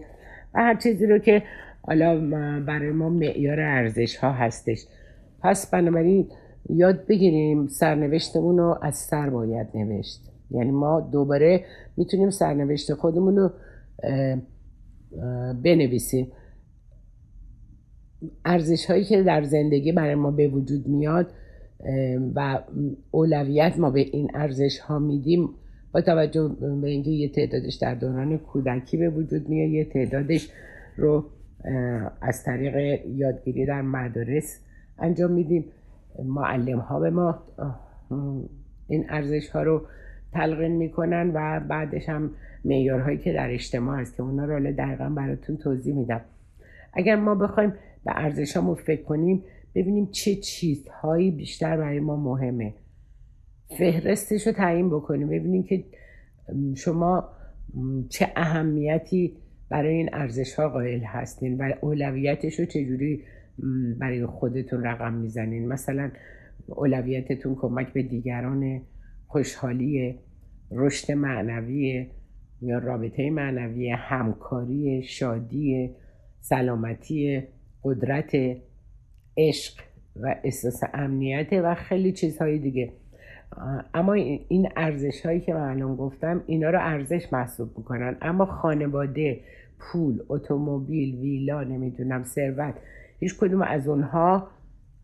و 0.55 0.61
هر 0.61 0.75
چیزی 0.75 1.07
رو 1.07 1.19
که 1.19 1.43
حالا 1.83 2.21
برای 2.61 2.91
ما 2.91 3.09
معیار 3.09 3.61
ارزش 3.61 4.17
ها 4.17 4.33
هستش. 4.33 4.87
پس 5.43 5.71
بنابراین 5.71 6.29
یاد 6.71 7.07
بگیریم 7.07 7.67
سرنوشتمون 7.67 8.59
رو 8.59 8.79
از 8.83 8.97
سر 8.97 9.31
باید 9.31 9.67
نوشت. 9.75 10.21
یعنی 10.51 10.71
ما 10.71 11.01
دوباره 11.01 11.65
می‌تونیم 11.97 12.31
سرنوشت 12.31 12.95
خودمون 12.95 13.37
رو 13.37 13.51
بنویسیم. 15.65 16.33
ارزش 18.45 18.87
هایی 18.87 19.05
که 19.05 19.23
در 19.23 19.43
زندگی 19.43 19.93
برای 19.93 20.15
ما 20.15 20.31
به 20.31 20.49
وجود 20.49 20.89
میاد 20.89 21.31
و 22.35 22.59
اولویت 23.11 23.79
ما 23.79 23.91
به 23.91 24.01
این 24.01 24.31
ارزش 24.35 24.79
ها 24.79 24.99
میدیم. 24.99 25.49
با 25.93 26.01
توجه 26.01 26.49
به 26.83 26.89
اینکه 26.89 27.11
یه 27.11 27.29
تعدادش 27.29 27.75
در 27.75 27.95
دوران 27.95 28.39
کودکی 28.39 28.97
به 28.97 29.09
وجود 29.11 29.49
میاد 29.49 29.71
یه 29.71 29.85
تعدادش 29.85 30.51
رو 30.97 31.25
از 32.21 32.45
طریق 32.45 33.07
یادگیری 33.07 33.67
در 33.67 33.83
مدارس 33.83 34.61
انجام 34.99 35.31
میدیم. 35.31 35.65
معلم 36.25 36.79
ها 36.79 37.01
به 37.01 37.11
ما 37.11 37.43
این 38.89 39.07
ارزش 39.09 39.49
ها 39.49 39.63
رو 39.63 39.83
تلقین 40.33 40.73
می‌کنن 40.73 41.31
و 41.35 41.61
بعدش 41.69 42.09
هم 42.09 42.31
معیارهایی 42.65 43.19
که 43.19 43.33
در 43.33 43.51
اجتماع 43.51 44.01
هست 44.01 44.17
که 44.17 44.23
اونا 44.23 44.45
رو 44.45 44.73
دقیقا 44.73 45.09
براتون 45.09 45.57
توضیح 45.57 45.95
میدم. 45.95 46.21
اگر 46.93 47.17
ما 47.17 47.35
بخوایم 47.35 47.71
به 48.05 48.13
ارزش 48.15 48.59
فکر 48.59 49.03
کنیم 49.03 49.45
ببینیم 49.75 50.09
چه 50.11 50.35
چیزهایی 50.35 51.31
بیشتر 51.31 51.77
برای 51.77 52.01
ما 52.01 52.17
مهمه. 52.17 52.75
فهرستش 53.79 54.47
رو 54.47 54.53
تعیین 54.53 54.91
بکنیم 54.91 55.29
ببینیم 55.29 55.63
که 55.63 55.85
شما 56.77 57.29
چه 58.09 58.33
اهمیتی 58.37 59.37
برای 59.69 59.95
این 59.95 60.09
ارزش 60.13 60.55
ها 60.55 60.69
قائل 60.69 61.01
هستین 61.01 61.57
و 61.57 61.73
اولویتش 61.81 62.61
رو 62.61 62.67
چجوری 62.67 63.23
برای 63.99 64.27
خودتون 64.27 64.83
رقم 64.83 65.15
می‌زنین. 65.15 65.69
مثلا 65.69 66.11
اولویتتون 66.67 67.55
کمک 67.55 67.93
به 67.93 68.03
دیگران 68.03 68.81
خوشحالی 69.27 70.19
رشد 70.71 71.13
معنوی 71.13 72.07
یا 72.63 72.79
رابطه 72.79 73.31
معنوی 73.31 73.91
همکاری 73.91 75.03
شادی 75.03 75.91
سلامتی 76.41 77.43
قدرت 77.85 78.33
عشق 79.37 79.83
و 80.17 80.35
احساس 80.45 80.81
امنیت 80.95 81.49
و 81.53 81.75
خیلی 81.75 82.13
چیزهای 82.13 82.59
دیگه. 82.59 82.93
اما 83.95 84.13
این 84.49 84.69
ارزش 84.77 85.27
هایی 85.27 85.41
که 85.41 85.55
من 85.55 85.71
الان 85.71 85.97
گفتم 85.97 86.45
اینا 86.47 86.71
رو 86.71 86.79
ارزش 86.81 87.33
محسوب 87.33 87.79
می‌کنن. 87.79 88.17
اما 88.23 88.45
خانواده 88.45 89.41
پول 89.79 90.23
اتومبیل 90.29 91.15
ویلا 91.15 91.65
نمی‌دونم 91.65 92.25
ثروت 92.25 92.75
هیچ 93.19 93.39
کدوم 93.39 93.63
از 93.63 93.89
اونها 93.89 94.49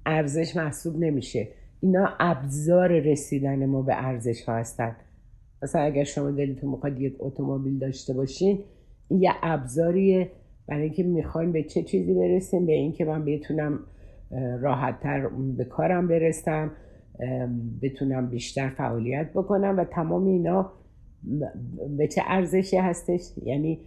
ارزش 0.07 0.57
محسوب 0.57 0.99
نمیشه. 0.99 1.49
اینا 1.81 2.09
ابزار 2.21 2.99
رسیدن 2.99 3.67
ما 3.67 3.83
به 3.83 4.07
ارزش 4.07 4.43
ها 4.43 4.57
هستن. 4.57 4.97
مثلا 5.63 5.83
اگر 5.83 6.05
شما 6.05 6.31
دلتون 6.31 6.71
می‌خواد 6.71 7.01
یک 7.01 7.17
اتومبیل 7.19 7.79
داشته 7.79 8.15
باشین 8.15 8.59
یه 9.11 9.31
ابزاریه. 9.43 10.31
برای 10.69 10.83
اینکه 10.83 11.03
می‌خوایم 11.03 11.53
به 11.53 11.63
چه 11.63 11.83
چیزی 11.83 12.15
برسیم؟ 12.15 12.67
به 12.67 12.73
اینکه 12.73 13.05
من 13.05 13.25
بتونم 13.25 13.81
راحتتر 14.61 15.29
به 15.57 15.65
کارم 15.65 16.09
برسم 16.09 16.71
بتونم 17.83 18.27
بیشتر 18.31 18.69
فعالیت 18.69 19.33
بکنم 19.33 19.79
و 19.79 19.85
تمام 19.85 20.27
اینا 20.27 20.73
به 21.97 22.09
چه 22.09 22.23
ارزشی 22.27 22.77
هستش؟ 22.77 23.21
یعنی 23.43 23.81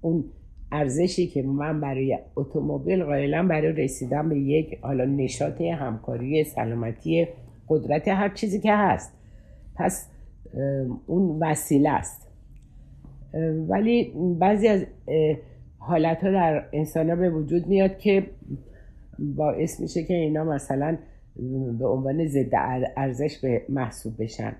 اون 0.00 0.24
ارزشی 0.72 1.26
که 1.26 1.42
من 1.42 1.80
برای 1.80 2.18
اتومبیل 2.36 3.04
قائلم 3.04 3.48
برای 3.48 3.72
رسیدن 3.72 4.28
به 4.28 4.38
یک 4.38 4.78
حالا 4.82 5.04
نشاط 5.04 5.60
همکاری 5.60 6.44
سلامتی 6.44 7.28
قدرت 7.68 8.08
هر 8.08 8.28
چیزی 8.28 8.60
که 8.60 8.72
هست. 8.74 9.12
پس 9.76 10.10
اون 11.06 11.38
وسیله 11.42 11.90
است. 11.90 12.28
ولی 13.68 14.12
بعضی 14.38 14.68
از 14.68 14.86
حالت 15.78 16.24
ها 16.24 16.30
در 16.30 16.64
انسان 16.72 17.10
ها 17.10 17.16
به 17.16 17.30
وجود 17.30 17.66
میاد 17.66 17.98
که 17.98 18.26
باعث 19.18 19.80
میشه 19.80 20.04
که 20.04 20.14
اینا 20.14 20.44
مثلا 20.44 20.98
به 21.78 21.86
عنوان 21.86 22.26
ضد 22.26 22.54
ارزش 22.96 23.38
به 23.38 23.62
محسوب 23.68 24.22
بشن. 24.22 24.56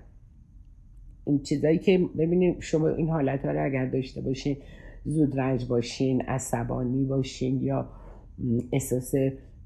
این 1.25 1.39
چیزایی 1.39 1.77
که 1.77 1.97
ببینید 2.17 2.59
شما 2.59 2.87
این 2.87 3.09
حالت 3.09 3.45
ها 3.45 3.51
رو 3.51 3.65
اگر 3.65 3.85
داشته 3.85 4.21
باشین 4.21 4.57
زود 5.05 5.39
رنج 5.39 5.67
باشین 5.67 6.21
عصبانی 6.21 7.05
باشین 7.05 7.63
یا 7.63 7.89
احساس 8.73 9.13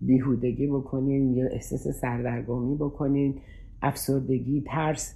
بیهودگی 0.02 0.68
بکنین 0.68 1.34
یا 1.34 1.48
احساس 1.48 1.88
سردرگمی 1.88 2.76
بکنین 2.76 3.36
افسردگی 3.82 4.64
ترس 4.68 5.16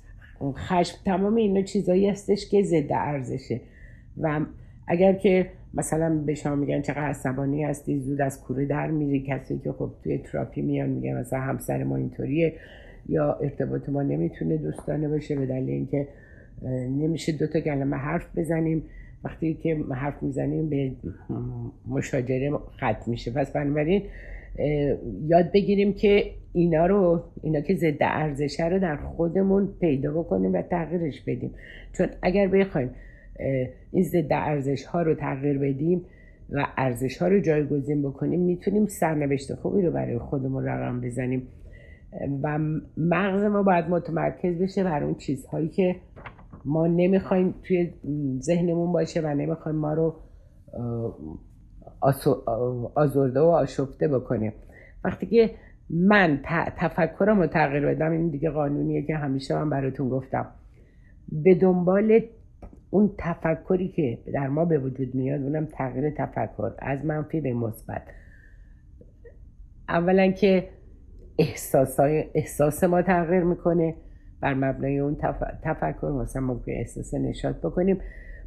خشم 0.56 0.98
تمام 1.06 1.36
اینا 1.36 1.62
چیزایی 1.62 2.10
هستش 2.10 2.50
که 2.50 2.64
ضد 2.64 2.92
ارزشه. 2.92 3.62
و 4.18 4.46
اگر 4.88 5.14
که 5.14 5.50
مثلا 5.74 6.24
به 6.26 6.34
شما 6.34 6.56
میگن 6.56 6.82
چقدر 6.82 7.02
عصبانی 7.02 7.64
هستی 7.64 8.00
زود 8.00 8.22
از 8.22 8.42
کوره 8.42 8.66
در 8.66 8.92
میری 8.92 9.26
کسی 9.28 9.60
که 9.64 9.72
خب 9.72 9.92
توی 10.04 10.18
تراپی 10.18 10.62
میان 10.62 10.90
میگن 10.90 11.20
مثلا 11.20 11.40
همسر 11.40 11.84
ما 11.84 11.96
اینطوریه 11.96 12.54
یا 13.10 13.34
ارتباط 13.34 13.90
ما 13.90 14.02
نمی‌تونه 14.02 14.58
دوستانه 14.58 15.10
باشه 15.10 15.36
به 15.36 15.46
دلیل 15.46 15.70
اینکه 15.70 16.08
نمیشه 17.02 17.32
دوتا 17.32 17.60
کلمه 17.60 17.98
حرف 17.98 18.38
بزنیم. 18.38 18.84
وقتی 19.24 19.54
که 19.54 19.78
حرف 19.96 20.24
می‌زنیم 20.24 20.70
به 20.70 20.92
مشاجره 21.88 22.52
ختم 22.78 23.04
میشه. 23.08 23.32
پس 23.32 23.52
بنابراین 23.52 24.04
یاد 25.28 25.52
بگیریم 25.52 25.94
که 25.94 26.26
اینا 26.54 26.86
رو 26.86 27.24
اینا 27.44 27.62
که 27.62 27.76
ضد 27.76 27.98
ارزشه 28.02 28.68
رو 28.68 28.80
در 28.80 28.96
خودمون 28.96 29.70
پیدا 29.80 30.12
بکنیم 30.12 30.54
و 30.54 30.62
تغییرش 30.62 31.22
بدیم. 31.22 31.52
چون 31.94 32.08
اگر 32.22 32.48
بخوایم 32.48 32.90
این 33.92 34.04
ضد 34.04 34.32
ارزش 34.32 34.86
ها 34.86 35.02
رو 35.02 35.16
تغییر 35.16 35.58
بدیم 35.58 36.06
و 36.50 36.68
ارزش 36.78 37.18
ها 37.18 37.28
رو 37.28 37.40
جایگزین 37.40 38.02
بکنیم 38.02 38.40
می‌تونیم 38.40 38.86
سرنوشت 38.86 39.56
خوبی 39.56 39.82
رو 39.82 39.92
برای 39.92 40.18
خودمون 40.18 40.66
رقم 40.66 41.02
بزنیم. 41.02 41.48
و 42.44 42.60
مغز 42.98 43.44
ما 43.44 43.64
باید 43.64 43.90
متمرکز 43.90 44.62
بشه 44.62 44.84
بر 44.84 45.04
اون 45.04 45.16
چیزهایی 45.16 45.70
که 45.70 45.96
ما 46.66 46.88
نمی‌خوایم 46.88 47.56
توی 47.64 47.94
ذهنمون 48.40 48.92
باشه 48.92 49.22
و 49.22 49.28
نمی‌خوایم 49.28 49.78
ما 49.78 49.94
رو 49.94 50.16
آزرده 52.96 53.40
و 53.40 53.44
آشفته 53.44 54.08
بکنه. 54.08 54.54
وقتی 55.04 55.26
که 55.26 55.50
من 55.90 56.40
تفکرم 56.78 57.40
رو 57.40 57.48
تغییر 57.48 57.86
بدم 57.86 58.12
این 58.12 58.30
دیگه 58.30 58.50
قانونیه 58.50 59.02
که 59.02 59.16
همیشه 59.16 59.56
من 59.56 59.70
براتون 59.70 60.10
گفتم. 60.10 60.46
به 61.32 61.56
دنبال 61.56 62.20
اون 62.94 63.12
تفکری 63.18 63.88
که 63.88 64.18
در 64.34 64.48
ما 64.48 64.66
به 64.66 64.80
وجود 64.80 65.16
میاد 65.16 65.42
اونم 65.42 65.66
تغییر 65.66 66.10
تفکر 66.10 66.72
از 66.80 67.06
منفی 67.06 67.42
به 67.42 67.54
مثبت. 67.54 68.02
اولا 69.90 70.32
که 70.32 70.70
احساس, 71.40 72.00
احساس 72.34 72.84
ما 72.84 73.02
تغییر 73.02 73.44
می‌کنه 73.44 73.96
بر 74.42 74.54
مبنای 74.54 75.00
اون 75.00 75.16
تفکر. 75.64 76.12
مثلا 76.12 76.42
ممکن 76.42 76.72
احساس 76.72 77.14
نشاط 77.14 77.56
بکنیم. 77.56 77.98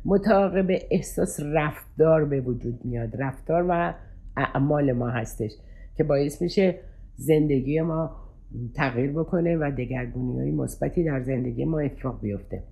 متعاقب 0.04 0.66
احساس 0.90 1.40
رفتار 1.40 2.24
به 2.24 2.40
وجود 2.40 2.85
میاد. 2.85 3.22
رفتار 3.22 3.66
و 3.68 3.94
اعمال 4.37 4.92
ما 4.92 5.09
هستش 5.09 5.52
که 5.96 6.04
باعث 6.04 6.42
میشه 6.42 6.78
زندگی 7.14 7.80
ما 7.80 8.16
تغییر 8.74 9.12
بکنه 9.12 9.56
و 9.56 9.70
دگرگونی 9.78 10.40
های 10.40 10.50
مثبتی 10.50 11.04
در 11.04 11.22
زندگی 11.22 11.64
ما 11.64 11.78
اتفاق 11.78 12.20
بیفته. 12.20 12.62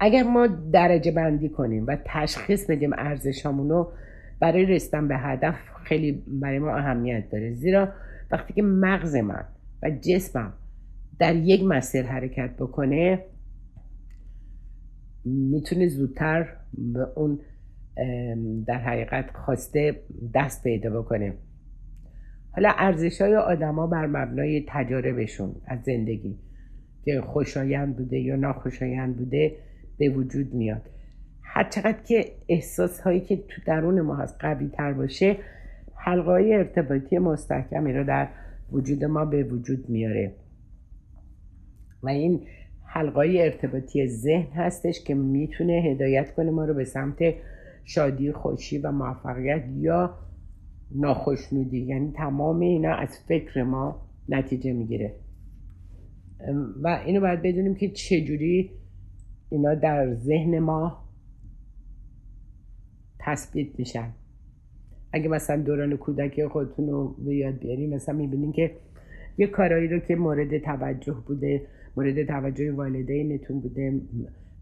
اگر 0.00 0.22
ما 0.22 0.46
درجه 0.46 1.12
بندی 1.12 1.48
کنیم 1.48 1.86
و 1.86 1.96
تشخیص 2.04 2.70
بدیم 2.70 2.92
ارزشامونو 2.92 3.86
برای 4.40 4.66
رسیدن 4.66 5.08
به 5.08 5.16
هدف 5.16 5.54
خیلی 5.84 6.22
برای 6.26 6.58
ما 6.58 6.70
اهمیت 6.76 7.30
داره. 7.30 7.54
زیرا 7.54 7.88
وقتی 8.30 8.52
که 8.52 8.62
مغز 8.62 9.16
من 9.16 9.44
و 9.82 9.90
جسمم 9.90 10.52
در 11.18 11.36
یک 11.36 11.64
مسیر 11.64 12.06
حرکت 12.06 12.50
بکنه 12.58 13.24
می‌تونه 15.24 15.88
زودتر 15.88 16.48
به 16.78 17.06
اون 17.16 17.40
در 18.66 18.78
حقیقت 18.78 19.30
خواسته 19.36 20.00
دست 20.34 20.62
پیدا 20.62 21.02
بکنه. 21.02 21.34
حالا 22.50 22.72
ارزش 22.76 23.20
های 23.20 23.36
آدما 23.36 23.86
بر 23.86 24.06
مبنای 24.06 24.64
تجاربشون 24.68 25.54
از 25.66 25.78
زندگی 25.82 26.38
که 27.04 27.20
خوشایند 27.20 27.96
بوده 27.96 28.18
یا 28.18 28.36
ناخوشایند 28.36 29.16
بوده 29.16 29.56
به 29.98 30.08
وجود 30.08 30.54
میاد. 30.54 30.82
هر 31.42 31.68
چقدر 31.68 32.02
که 32.02 32.24
احساس 32.48 33.00
هایی 33.00 33.20
که 33.20 33.36
تو 33.36 33.62
درون 33.66 34.00
ما 34.00 34.16
هست 34.16 34.36
قوی 34.40 34.68
تر 34.68 34.92
باشه 34.92 35.36
حلقه 35.94 36.30
های 36.30 36.54
ارتباطی 36.54 37.18
مستحکمی 37.18 37.92
رو 37.92 38.04
در 38.04 38.28
وجود 38.72 39.04
ما 39.04 39.24
به 39.24 39.42
وجود 39.42 39.88
میاره. 39.88 40.34
و 42.02 42.08
این 42.08 42.40
حلقه 42.84 43.36
ارتباطی 43.38 44.06
ذهن 44.06 44.52
هستش 44.52 45.04
که 45.04 45.14
می‌تونه 45.14 45.72
هدایت 45.72 46.34
کنه 46.34 46.50
ما 46.50 46.64
رو 46.64 46.74
به 46.74 46.84
سمت 46.84 47.18
شادی 47.84 48.32
خوشی 48.32 48.78
و 48.78 48.92
موفقیت 48.92 49.64
یا 49.76 50.14
ناخشنودی. 50.94 51.78
یعنی 51.78 52.12
تمام 52.12 52.60
اینا 52.60 52.94
از 52.94 53.18
فکر 53.28 53.62
ما 53.62 54.08
نتیجه 54.28 54.72
می‌گیره. 54.72 55.14
و 56.82 57.02
اینو 57.06 57.20
باید 57.20 57.42
بدونیم 57.42 57.74
که 57.74 57.88
چجوری 57.88 58.70
اینا 59.50 59.74
در 59.74 60.14
ذهن 60.14 60.58
ما 60.58 61.04
تثبیت 63.18 63.78
میشن. 63.78 64.12
اگه 65.12 65.28
مثلا 65.28 65.62
دوران 65.62 65.96
کودکی 65.96 66.48
خودتون 66.48 66.88
رو 66.88 67.14
به 67.24 67.34
یاد 67.34 67.58
بیاریم 67.58 67.94
مثلا 67.94 68.14
می‌بینین 68.14 68.52
که 68.52 68.76
یه 69.38 69.46
کارایی 69.46 69.88
رو 69.88 69.98
که 69.98 70.16
مورد 70.16 70.58
توجه 70.58 71.16
بوده 71.26 71.66
مورد 71.96 72.26
توجه 72.26 72.72
والدینتون 72.72 73.60
بوده 73.60 74.00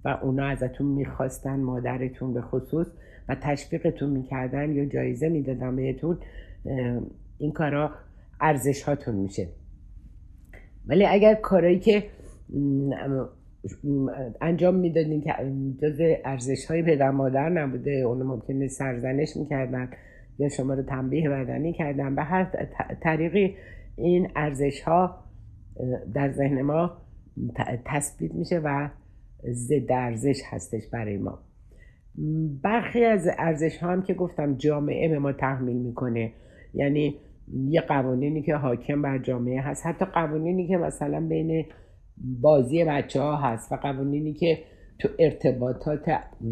و 0.05 0.09
اونا 0.09 0.47
ازتون 0.47 0.87
می‌خواستن 0.87 1.61
مادرتون 1.61 2.35
به 2.35 2.41
خصوص 2.41 2.87
و 3.29 3.37
تشویقتون 3.43 4.11
می‌کردن 4.11 4.73
یا 4.73 4.85
جایزه 4.85 5.29
می‌دادن 5.29 5.77
بهتون 5.77 6.19
این 7.39 7.53
کارا 7.53 7.91
ارزش 8.41 8.83
هاتون 8.83 9.15
میشه. 9.15 9.49
ولی 10.87 11.07
اگر 11.07 11.35
کارایی 11.35 11.79
که 11.79 12.05
انجام 14.41 14.75
می‌دادین 14.75 15.21
که 15.21 15.35
جز 15.83 16.01
ارزش 16.25 16.67
های 16.67 16.83
پدر 16.83 17.11
مادر 17.11 17.49
نبوده. 17.49 17.91
اونو 17.91 18.25
ممکنه 18.25 18.69
سرزنش 18.69 19.37
می‌کردن 19.37 19.91
یا 20.39 20.49
شما 20.49 20.75
رو 20.75 20.83
تنبیه 20.83 21.31
بدنی 21.31 21.73
کردن. 21.73 22.15
به 22.15 22.23
هر 22.23 22.67
طریقی 23.01 23.57
این 23.97 24.29
ارزش 24.37 24.81
ها 24.81 25.25
در 26.15 26.33
ذهن 26.33 26.63
ما 26.63 26.97
تثبیت 27.85 28.35
میشه 28.35 28.59
و 28.59 28.89
ضد 29.51 29.93
ارزش 29.93 30.41
هستش 30.51 30.87
برای 30.93 31.17
ما. 31.17 31.39
برخی 32.63 33.05
از 33.05 33.29
ارزش 33.39 33.79
ها 33.79 33.93
هم 33.93 34.03
که 34.03 34.15
گفتم 34.15 34.55
جامعه 34.55 35.09
به 35.09 35.19
ما 35.19 35.33
تحمیل 35.33 35.77
می‌کنه. 35.77 36.33
یعنی 36.75 37.15
یه 37.69 37.81
قوانینی 37.81 38.43
که 38.43 38.55
حاکم 38.55 39.03
بر 39.03 39.19
جامعه 39.19 39.61
هست. 39.61 39.87
حتی 39.87 40.05
قوانینی 40.05 40.69
که 40.69 40.77
مثلا 40.77 41.21
بین 41.21 41.65
بازی 42.41 42.85
بچه 42.85 43.21
ها 43.21 43.37
هست 43.37 43.73
و 43.73 43.77
قوانینی 43.77 44.33
که 44.33 44.59
تو 44.99 45.09
ارتباطات 45.19 46.11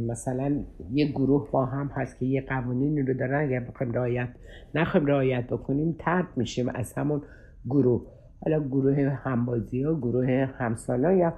مثلا 0.08 0.64
یه 0.92 1.06
گروه 1.06 1.50
با 1.50 1.64
هم 1.66 1.90
هست 1.94 2.18
که 2.18 2.26
یه 2.26 2.40
قوانینی 2.40 3.02
رو 3.02 3.14
دارن 3.14 3.44
اگر 3.44 3.60
بخوایم 3.60 3.92
رعایت 3.92 4.28
نخوایم 4.74 5.06
رعایت 5.06 5.46
بکنیم 5.46 5.96
ترد 5.98 6.26
میشیم 6.36 6.68
از 6.68 6.92
همون 6.92 7.22
گروه. 7.66 8.06
حالا 8.44 8.60
گروه 8.60 9.18
همبازی 9.24 9.82
ها 9.82 9.94
گروه 9.94 10.48
همسالا 10.58 11.12
یا 11.12 11.34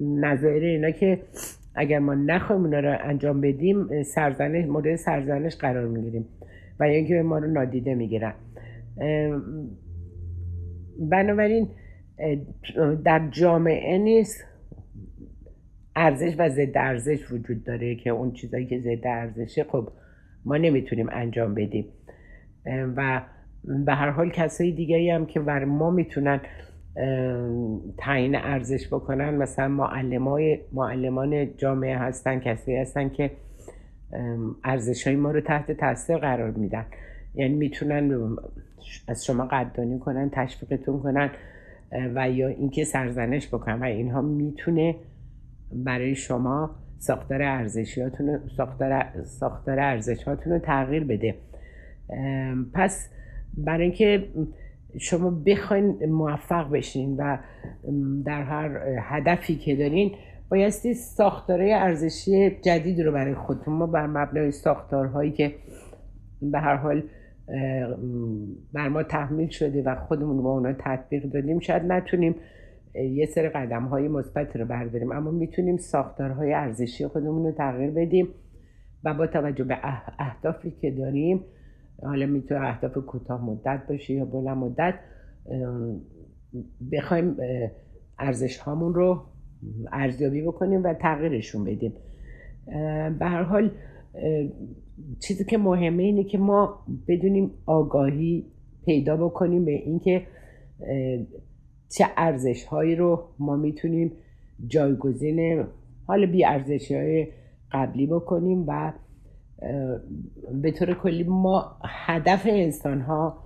نظایر 0.00 0.62
اینا 0.64 0.90
که 0.90 1.22
اگر 1.74 1.98
ما 1.98 2.14
نخوایم 2.14 2.62
اونا 2.62 2.80
رو 2.80 2.98
انجام 3.00 3.40
بدیم 3.40 4.02
سرزنش 4.02 4.66
مورد 4.66 4.96
سرزنش 4.96 5.56
قرار 5.56 5.88
می‌گیریم 5.88 6.26
و 6.80 6.84
اینکه 6.84 7.22
ما 7.22 7.38
رو 7.38 7.46
نادیده 7.46 7.94
می‌گیرن. 7.94 8.34
بنابراین 11.10 11.68
در 13.04 13.28
جامعه 13.30 13.98
نیست. 13.98 14.44
ارزش 15.96 16.34
و 16.38 16.48
ضد 16.48 16.76
ارزش 16.76 17.32
وجود 17.32 17.64
داره 17.64 17.94
که 17.94 18.10
اون 18.10 18.32
چیزایی 18.32 18.66
که 18.66 18.80
ضد 18.80 19.06
ارزشه 19.06 19.64
خب 19.64 19.88
ما 20.44 20.56
نمی‌تونیم 20.56 21.08
انجام 21.12 21.54
بدیم. 21.54 21.84
و 22.96 23.22
به 23.64 23.94
هر 23.94 24.10
حال 24.10 24.30
کسایی 24.30 24.72
دیگری 24.72 25.10
هم 25.10 25.26
که 25.26 25.40
بر 25.40 25.64
ما 25.64 25.90
می‌تونن 25.90 26.40
تعیین 27.98 28.36
ارزش 28.36 28.86
بکنن 28.86 29.34
مثلا 29.34 29.68
معلمای 29.68 30.58
معلمان 30.72 31.56
جامعه 31.56 31.98
هستن 31.98 32.40
کسایی 32.40 32.76
هستن 32.76 33.08
که 33.08 33.30
ارزش 34.64 35.06
های 35.06 35.16
ما 35.16 35.30
رو 35.30 35.40
تحت 35.40 35.72
تاثیر 35.72 36.16
قرار 36.16 36.50
میدن. 36.50 36.86
یعنی 37.34 37.54
می‌تونن 37.54 38.36
از 39.08 39.24
شما 39.26 39.46
قدردانی 39.46 39.98
کنن 39.98 40.30
تشویقتون 40.32 41.00
کنن. 41.00 41.30
و 42.14 42.30
یا 42.30 42.48
اینکه 42.48 42.84
سرزنش 42.84 43.48
بکنن 43.48 43.80
و 43.80 43.84
اینها 43.84 44.20
می‌تونه 44.22 44.94
برای 45.72 46.14
شما 46.14 46.70
ساختار 46.98 47.42
ارزشیاتون 47.42 48.40
ساختار 48.56 49.22
ساختار 49.24 49.80
ارزشاتون 49.80 50.52
رو 50.52 50.58
تغییر 50.58 51.04
بده. 51.04 51.34
پس 52.74 53.08
برای 53.56 53.82
اینکه 53.82 54.28
شما 54.98 55.30
بخواین 55.30 56.06
موفق 56.06 56.70
بشین 56.70 57.16
و 57.16 57.38
در 58.24 58.42
هر 58.42 58.98
هدفی 59.02 59.56
که 59.56 59.76
دارین 59.76 60.14
بایستی 60.50 60.94
ساختاره 60.94 61.74
ارزشی 61.74 62.50
جدید 62.50 63.00
رو 63.00 63.12
برای 63.12 63.34
خودتون 63.34 63.74
ما 63.74 63.86
بر 63.86 64.06
مبنای 64.06 64.50
ساختارهایی 64.50 65.32
که 65.32 65.54
به 66.42 66.58
هر 66.58 66.76
حال 66.76 67.02
بر 68.72 68.88
ما 68.88 69.02
تحمیل 69.02 69.48
شده 69.48 69.82
و 69.82 69.94
خودمون 69.94 70.42
با 70.42 70.52
اونا 70.52 70.72
تطبیق 70.78 71.24
دادیم 71.24 71.58
شاید 71.58 71.82
نتونیم 71.82 72.34
یه 72.94 73.26
سری 73.26 73.48
قدم 73.48 73.84
های 73.84 74.08
مثبت 74.08 74.56
رو 74.56 74.64
برداریم 74.64 75.12
اما 75.12 75.30
می‌تونیم 75.30 75.76
ساختارهای 75.76 76.52
ارزشی 76.52 77.06
خودمون 77.06 77.44
رو 77.44 77.52
تغییر 77.52 77.90
بدیم 77.90 78.28
و 79.04 79.14
با 79.14 79.26
توجه 79.26 79.64
به 79.64 79.78
اهدافی 80.18 80.70
که 80.70 80.90
داریم 80.90 81.44
حالا 82.02 82.26
می‌تونه 82.26 82.60
اهداف 82.60 82.98
کوتاه 82.98 83.44
مدت 83.44 83.80
باشه 83.88 84.14
یا 84.14 84.24
بلند 84.24 84.56
مدت 84.56 84.94
بخوایم 86.92 87.36
ارزش 88.18 88.58
هامون 88.58 88.94
رو 88.94 89.22
ارزیابی 89.92 90.42
بکنیم 90.42 90.84
و 90.84 90.94
تغییرشون 90.94 91.64
بدیم. 91.64 91.92
به 93.18 93.26
هر 93.26 93.42
حال 93.42 93.70
چیزی 95.20 95.44
که 95.44 95.58
مهمه 95.58 96.02
اینه 96.02 96.24
که 96.24 96.38
ما 96.38 96.84
بدونیم 97.08 97.50
آگاهی 97.66 98.46
پیدا 98.84 99.16
بکنیم 99.16 99.64
به 99.64 99.72
اینکه 99.72 100.26
چه 101.88 102.04
ارزش 102.16 102.64
هایی 102.64 102.96
رو 102.96 103.24
ما 103.38 103.56
می‌تونیم 103.56 104.12
جایگزین 104.66 105.64
حال 106.06 106.26
بی 106.26 106.44
ارزشی 106.44 106.94
های 106.94 107.26
قبلی 107.72 108.06
بکنیم 108.06 108.64
و 108.68 108.92
به 110.62 110.70
طور 110.70 110.94
کلی 110.94 111.22
ما 111.22 111.76
هدف 111.84 112.46
انسان 112.46 113.00
ها 113.00 113.38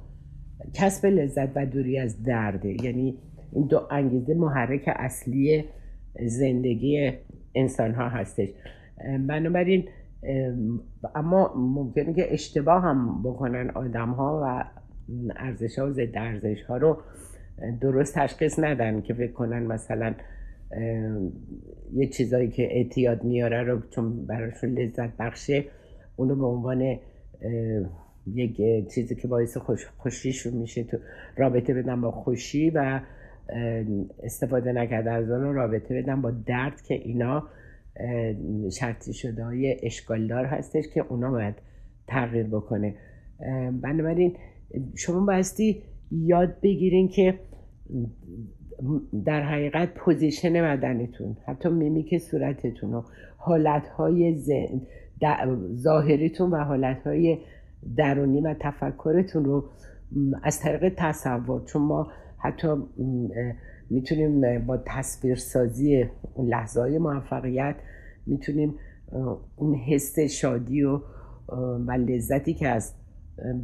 کسب 0.75 1.07
لذت 1.07 1.57
و 1.57 1.67
دوری 1.67 1.99
از 1.99 2.23
درده. 2.23 2.85
یعنی 2.85 3.19
این 3.53 3.67
دو 3.67 3.81
انگیزه 3.91 4.35
محرک 4.35 4.83
اصلی 4.87 5.65
زندگی 6.27 7.13
انسان 7.55 7.95
ها 7.95 8.09
هستش 8.09 8.49
بنابراین 9.29 9.85
اما 11.15 11.55
ممکنه 11.57 12.13
که 12.15 12.33
اشتباه 12.33 12.83
هم 12.83 13.23
بکنن 13.23 13.71
آدم 13.71 14.11
ها 14.11 14.41
و 14.45 14.65
ارزش 15.37 15.79
ها 15.79 15.87
و 15.87 15.93
ضد 15.93 16.17
ارزش 16.17 16.63
ها 16.63 16.77
رو 16.77 16.99
درست 17.81 18.15
تشخیص 18.15 18.59
ندن 18.59 19.01
که 19.01 19.15
فکر 19.15 19.33
کنن 19.33 19.63
مثلا 19.63 20.15
یه 21.93 22.07
چیزایی 22.07 22.49
که 22.49 22.63
اعتیاد 22.77 23.25
میاره 23.25 23.63
رو 23.63 23.81
چون 23.91 24.27
براشون 24.27 24.71
لذت 24.71 25.17
بخشه 25.17 25.65
اونو 26.17 26.37
به 26.37 26.47
عنوان 26.47 26.99
یک 28.27 28.57
چیزی 28.95 29.15
که 29.15 29.29
باعث 29.29 29.57
خوش 29.57 29.87
خوشیشون 29.99 30.53
میشه 30.53 30.85
تو 30.85 30.97
رابطه 31.37 31.75
بدن 31.75 32.01
با 32.01 32.11
خوشی 32.11 32.71
و 32.71 33.01
استفاده 34.23 34.73
نکرده 34.73 35.11
از 35.11 35.31
اون 35.31 35.55
رابطه 35.55 36.03
بدن 36.03 36.23
با 36.23 36.31
درد 36.31 36.83
که 36.83 36.95
اینا 36.95 37.49
شرطی 38.73 39.13
شده 39.13 39.45
های 39.45 39.77
اشکالدار 39.83 40.45
هستش 40.45 40.85
که 40.95 41.05
اونا 41.09 41.31
باید 41.31 41.55
تغییر 42.07 42.47
بکنه. 42.47 42.95
بنابراین 43.83 44.37
شما 44.95 45.27
بایستی 45.27 45.83
یاد 46.11 46.61
بگیرین 46.61 47.09
که 47.09 47.39
در 49.25 49.43
حقیقت 49.43 49.95
position 49.95 50.53
بدنتون 50.53 51.37
حتی 51.47 51.69
میمیک 51.69 52.19
صورتتون 52.19 52.95
و 52.95 53.03
حالتهای 53.37 54.43
ظاهریتون 55.75 56.51
و 56.51 56.57
حالتهای 56.57 57.39
درونی 57.97 58.41
و 58.41 58.55
تفکرتون 58.61 59.45
رو 59.45 59.65
از 60.43 60.61
طریق 60.61 60.95
تصور 60.97 61.65
چون 61.65 61.83
ما 61.83 62.13
حتی 62.39 62.69
می‌تونیم 63.91 64.67
با 64.67 64.77
تصویرسازی 64.77 66.05
اون 66.35 66.49
لحظه 66.49 66.81
های 66.81 66.99
موفقیت 66.99 67.77
می‌تونیم 68.27 68.75
اون 69.57 69.75
حس 69.75 70.19
شادی 70.19 70.83
و 70.83 71.01
و 71.87 71.91
لذتی 71.91 72.55
که 72.55 72.69
از 72.69 72.95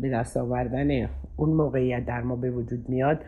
به 0.01 0.11
دست 0.11 0.37
آوردن 0.37 1.09
اون 1.37 1.51
موقعیت 1.51 2.07
در 2.07 2.21
ما 2.21 2.37
به 2.37 2.51
وجود 2.51 2.89
میاد 2.89 3.21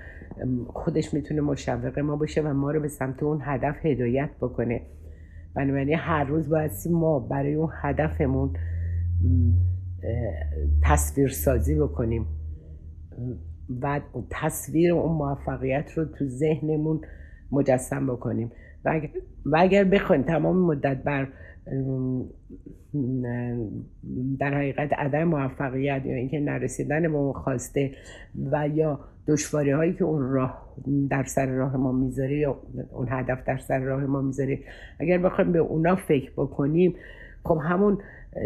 خودش 0.66 1.14
می‌تونه 1.14 1.40
مشوق 1.40 1.98
ما 1.98 2.16
باشه 2.16 2.42
و 2.42 2.52
ما 2.52 2.70
رو 2.70 2.80
به 2.80 2.88
سمت 2.88 3.22
اون 3.22 3.38
هدف 3.42 3.86
هدایت 3.86 4.30
بکنه. 4.40 4.82
بنابراین 5.54 5.94
هر 5.98 6.24
روز 6.24 6.48
باید 6.48 6.70
ما 6.90 7.18
برای 7.18 7.54
اون 7.54 7.68
هدفمون 7.72 8.56
تصویر 10.82 11.28
سازی 11.28 11.74
بکنیم. 11.74 12.26
و 13.82 14.00
تصویر 14.30 14.92
اون 14.92 15.16
موفقیت 15.16 15.92
رو 15.92 16.04
تو 16.04 16.26
ذهنمون 16.26 17.00
مجسم 17.52 18.06
بکنیم. 18.06 18.52
و 18.84 18.90
اگر, 18.94 19.10
و 19.46 19.56
اگر 19.60 19.84
بخواین 19.84 20.22
تمام 20.22 20.56
مدت 20.56 21.02
بر 21.02 21.28
در 24.38 24.54
حقیقت 24.54 24.92
عدم 24.92 25.24
موفقیت 25.24 26.06
یا 26.06 26.14
اینکه 26.14 26.40
نرسیدن 26.40 27.02
به 27.02 27.18
اون 27.18 27.32
خواسته 27.32 27.90
و 28.52 28.68
یا 28.68 29.00
دشواری 29.28 29.70
هایی 29.70 29.92
که 29.92 30.04
اون 30.04 30.30
راه 30.32 30.74
در 31.10 31.24
سر 31.24 31.46
راه 31.46 31.76
ما 31.76 31.92
می‌ذاره 31.92 32.38
یا 32.38 32.56
اون 32.92 33.06
هدف 33.10 33.44
در 33.46 33.58
سر 33.58 33.78
راه 33.78 34.04
ما 34.04 34.20
می‌ذاره 34.20 34.58
اگر 35.00 35.18
بخوایم 35.18 35.52
به 35.52 35.58
اونا 35.58 35.96
فکر 35.96 36.30
بکنیم 36.36 36.94
خب 37.44 37.58
همون 37.62 37.98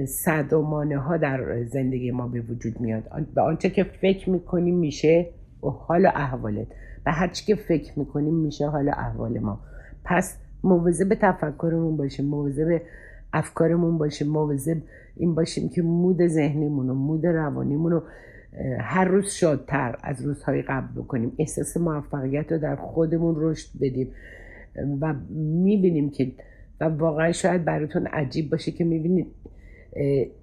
صدمانه 0.07 0.99
ها 0.99 1.17
در 1.17 1.65
زندگی 1.65 2.11
ما 2.11 2.29
به 2.29 2.41
وجود 2.41 2.81
میاد. 2.81 3.03
به 3.35 3.41
آنچه 3.41 3.71
که 3.71 3.85
فکر 3.85 4.31
می‌کنیم 4.31 4.75
میشه 4.75 5.27
و 5.63 5.67
حال 5.67 6.07
احوالت. 6.07 6.67
به 7.05 7.13
هر 7.13 7.29
که 7.29 7.55
فکر 7.55 7.99
می‌کنیم 7.99 8.35
میشه 8.35 8.69
حال 8.69 8.89
احوال 8.89 9.39
ما. 9.39 9.61
پس 10.05 10.37
موضع 10.65 11.05
به 11.05 11.15
تفکرمون 11.15 11.97
باشه 11.97 12.23
موضع 12.23 12.65
به 12.65 12.83
افکارمون 13.33 13.99
باشه 13.99 14.25
مواظب 14.25 14.77
این 15.17 15.35
باشیم 15.35 15.69
که 15.69 15.83
مود 15.83 16.27
ذهنیمون 16.27 16.91
و 16.91 16.95
مود 16.95 17.27
روانیمون 17.27 17.93
رو 17.93 18.03
هر 18.81 19.05
روز 19.05 19.31
شادتر 19.31 19.97
از 20.03 20.23
روزهای 20.23 20.63
قبل 20.63 21.03
بکنیم. 21.03 21.33
احساس 21.39 21.77
موفقیت 21.77 22.53
رو 22.53 22.59
در 22.59 22.77
خودمون 22.77 23.35
رشد 23.39 23.69
بدیم. 23.81 24.13
و 25.01 25.15
می‌بینیم 25.65 26.11
که 26.11 26.33
و 26.81 26.85
واقعا 26.85 27.33
شاید 27.33 27.65
براتون 27.65 28.07
عجیب 28.07 28.51
باشه 28.51 28.73
که 28.73 28.85
می‌بینید 28.85 29.27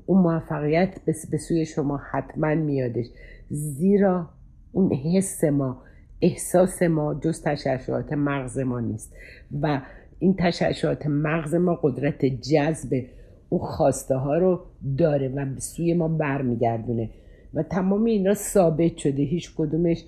اون 0.06 0.22
موفقیت 0.22 0.99
به 1.32 1.38
سوی 1.38 1.66
شما 1.66 1.97
حتما 2.12 2.56
میادش. 2.56 3.06
زیرا 3.49 4.30
اون 4.72 4.93
حس 4.93 5.43
ما 5.43 5.82
احساس 6.22 6.82
ما 6.84 7.14
جز 7.14 7.41
تشعشعات 7.41 8.14
مغز 8.14 8.60
ما 8.60 8.80
نیست. 8.80 9.14
و 9.62 9.82
این 10.20 10.36
تشعشعات 10.39 11.08
مغز 11.08 11.56
ما 11.56 11.80
قدرت 11.84 12.26
جذب 12.26 13.03
اون 13.49 13.62
خواسته 13.62 14.16
ها 14.16 14.38
رو 14.38 14.60
داره 14.97 15.28
و 15.28 15.45
به 15.45 15.60
سوی 15.60 15.93
ما 15.93 16.08
برمیگردونه. 16.08 17.10
و 17.53 17.64
تمام 17.64 18.06
اینا 18.06 18.34
ثابت 18.34 18.97
شده. 18.97 19.24
هیچ 19.24 19.56
کدومش 19.56 20.06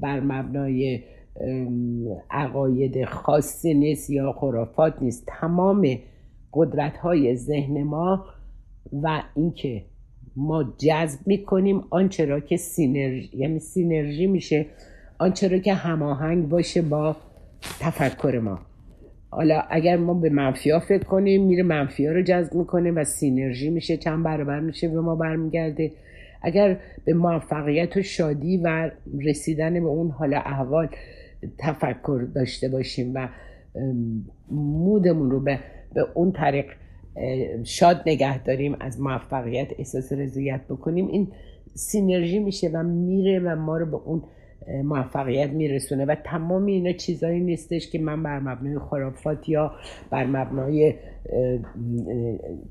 بر 0.00 0.20
مبنای 0.20 1.02
عقاید 2.30 3.04
خاصی 3.04 3.74
نیست 3.74 4.10
یا 4.10 4.32
خرافات 4.32 5.02
نیست. 5.02 5.24
تمام 5.26 5.86
قدرت 6.52 6.96
های 6.96 7.36
ذهن 7.36 7.82
ما 7.82 8.24
و 8.92 9.22
اینکه 9.34 9.84
ما 10.36 10.74
جذب 10.78 11.20
می‌کنیم 11.26 11.84
آنچه 11.90 12.24
را 12.24 12.40
که 12.40 12.56
سینرژی 12.56 13.30
یعنی 13.36 13.58
سینرژی 13.58 14.26
میشه 14.26 14.66
آنچه 15.18 15.48
را 15.48 15.58
که 15.58 15.74
هماهنگ 15.74 16.48
باشه 16.48 16.82
با 16.82 17.16
تفکر 17.80 18.38
ما. 18.38 18.58
حالا 19.30 19.62
اگر 19.70 19.96
ما 19.96 20.14
به 20.14 20.30
منفی 20.30 20.80
فکر 20.80 21.04
کنیم 21.04 21.46
میره 21.46 21.62
منفی 21.62 22.06
ها 22.06 22.12
رو 22.12 22.22
جذب 22.22 22.54
می‌کنه 22.54 22.90
و 22.90 23.04
سینرژی 23.04 23.70
میشه 23.70 23.96
چند 23.96 24.24
برابر 24.24 24.60
میشه 24.60 24.88
به 24.88 25.00
ما 25.00 25.16
برمیگرده. 25.16 25.92
اگر 26.42 26.78
به 27.04 27.14
موفقیت 27.14 27.96
و 27.96 28.02
شادی 28.02 28.56
و 28.56 28.90
رسیدن 29.20 29.74
به 29.74 29.86
اون 29.86 30.10
حال 30.10 30.34
احوال 30.34 30.88
تفکر 31.58 32.26
داشته 32.34 32.68
باشیم 32.68 33.12
و 33.14 33.28
مودمون 34.50 35.30
رو 35.30 35.40
به, 35.40 35.58
به 35.94 36.06
اون 36.14 36.32
طریق 36.32 36.66
شاد 37.64 38.02
نگه 38.06 38.42
داریم 38.42 38.76
از 38.80 39.00
موفقیت 39.00 39.68
احساس 39.78 40.12
رضایت 40.12 40.60
بکنیم. 40.68 41.08
این 41.08 41.28
سینرژی 41.74 42.38
میشه 42.38 42.68
و 42.68 42.82
میره 42.82 43.40
و 43.40 43.56
ما 43.56 43.76
رو 43.76 43.86
به 43.86 43.96
اون 43.96 44.22
موفقیت 44.84 45.50
میرسونه 45.50 46.04
و 46.04 46.14
تمام 46.24 46.66
اینا 46.66 46.92
چیزایی 46.92 47.40
نیستش 47.40 47.90
که 47.90 47.98
من 47.98 48.22
بر 48.22 48.38
مبنای 48.38 48.78
خرافات 48.78 49.48
یا 49.48 49.72
بر 50.10 50.26
مبنای 50.26 50.94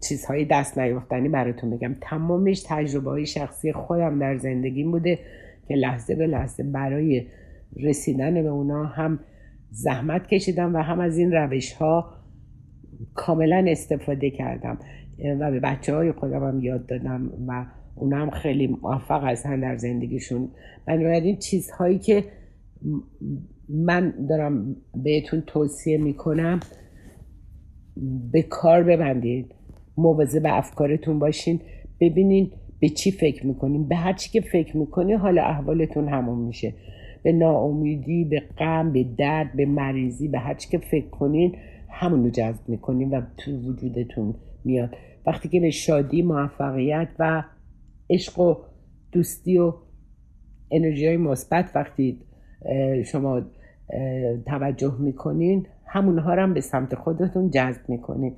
چیزهای 0.07 0.45
دست 0.45 0.77
نیافتنی 0.77 1.29
براتون 1.29 1.69
بگم. 1.69 1.95
تمامش 2.01 2.63
تجربه 2.67 3.09
های 3.09 3.25
شخصی 3.25 3.73
خودم 3.73 4.19
در 4.19 4.37
زندگیم 4.37 4.91
بوده 4.91 5.19
که 5.67 5.75
لحظه 5.75 6.15
به 6.15 6.27
لحظه 6.27 6.63
برای 6.63 7.27
رسیدن 7.83 8.33
به 8.33 8.49
اونا 8.49 8.85
هم 8.85 9.19
زحمت 9.71 10.27
کشیدم 10.27 10.75
و 10.75 10.77
هم 10.77 10.99
از 10.99 11.17
این 11.17 11.31
روش 11.31 11.73
ها 11.73 12.22
کاملا 13.13 13.65
استفاده 13.67 14.29
کردم. 14.29 14.79
و 15.39 15.51
به 15.51 15.59
بچه 15.59 15.95
های 15.95 16.11
خودم 16.11 16.43
هم 16.43 16.61
یاد 16.61 16.85
دادم 16.85 17.31
و 17.47 17.65
اونا 17.95 18.17
هم 18.17 18.29
خیلی 18.29 18.67
موفق 18.67 19.23
هستن 19.23 19.59
در 19.59 19.77
زندگیشون. 19.77 20.49
بنابراین 20.87 21.37
چیزهایی 21.37 21.99
که 21.99 22.23
من 23.69 24.13
دارم 24.29 24.75
بهتون 25.03 25.43
توصیه 25.47 25.97
می‌کنم 25.97 26.59
به 28.31 28.41
کار 28.41 28.83
ببندید. 28.83 29.55
موازه 29.97 30.39
به 30.39 30.57
افکارتون 30.57 31.19
باشین. 31.19 31.59
ببینین 31.99 32.51
به 32.79 32.89
چی 32.89 33.11
فکر 33.11 33.47
می‌کنین. 33.47 33.87
به 33.87 33.95
هر 33.95 34.13
چی 34.13 34.29
که 34.29 34.41
فکر 34.41 34.77
می‌کنین 34.77 35.17
حالا 35.17 35.43
احوالتون 35.43 36.07
همون 36.07 36.39
میشه. 36.39 36.73
به 37.23 37.31
ناامیدی 37.31 38.25
به 38.25 38.39
غم 38.57 38.93
به 38.93 39.05
درد 39.17 39.55
به 39.55 39.65
مریضی 39.65 40.27
به 40.27 40.39
هر 40.39 40.53
چی 40.53 40.69
که 40.69 40.77
فکر 40.77 41.09
کنین 41.09 41.55
همون 41.93 42.23
رو 42.23 42.29
جذب 42.29 42.69
می‌کنین 42.69 43.17
و 43.17 43.21
تو 43.37 43.51
وجودتون 43.51 44.35
میاد. 44.65 44.95
وقتی 45.25 45.49
که 45.49 45.59
به 45.59 45.69
شادی 45.69 46.21
موفقیت 46.21 47.07
و 47.19 47.43
عشق 48.09 48.39
و 48.39 48.55
دوستی 49.11 49.57
و 49.57 49.73
انرژی 50.71 51.07
های 51.07 51.17
مثبت 51.17 51.71
وقتی 51.75 52.19
شما 53.05 53.41
توجه 54.45 54.95
می‌کنین 54.99 55.67
همونها 55.85 56.33
رو 56.33 56.41
هم 56.41 56.53
به 56.53 56.61
سمت 56.61 56.95
خودتون 56.95 57.49
جذب 57.49 57.89
می‌کنین. 57.89 58.35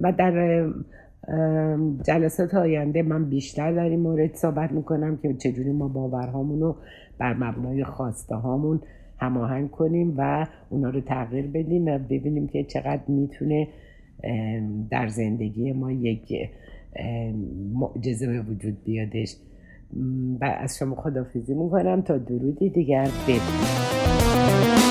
و 0.00 0.12
در 0.12 0.66
جلسات 2.06 2.54
آینده 2.54 3.02
من 3.02 3.24
بیشتر 3.24 3.72
در 3.72 3.84
این 3.84 4.00
مورد 4.00 4.34
صحبت 4.34 4.72
می‌کنم 4.72 5.16
که 5.16 5.34
چجوری 5.34 5.72
ما 5.72 5.88
باورهامون 5.88 6.60
رو 6.60 6.76
بر 7.18 7.34
مبنای 7.34 7.84
خواسته 7.84 8.34
هامون 8.34 8.80
هماهنگ 9.22 9.70
کنیم 9.70 10.14
و 10.16 10.46
اونا 10.70 10.90
رو 10.90 11.00
تغییر 11.00 11.46
بدیم 11.46 11.86
و 11.86 11.98
ببینیم 11.98 12.46
که 12.46 12.64
چقدر 12.64 13.02
می‌تونه 13.08 13.68
در 14.90 15.08
زندگی 15.08 15.72
ما 15.72 15.92
یک 15.92 16.32
معجزه 17.74 18.26
به 18.26 18.42
وجود 18.42 18.84
بیادش. 18.84 19.36
و 20.40 20.44
از 20.44 20.78
شما 20.78 20.94
خدافیزی 20.94 21.54
می‌کنم. 21.54 22.02
تا 22.02 22.18
درودی 22.18 22.70
دیگر. 22.70 23.08
بدیم 23.28 24.81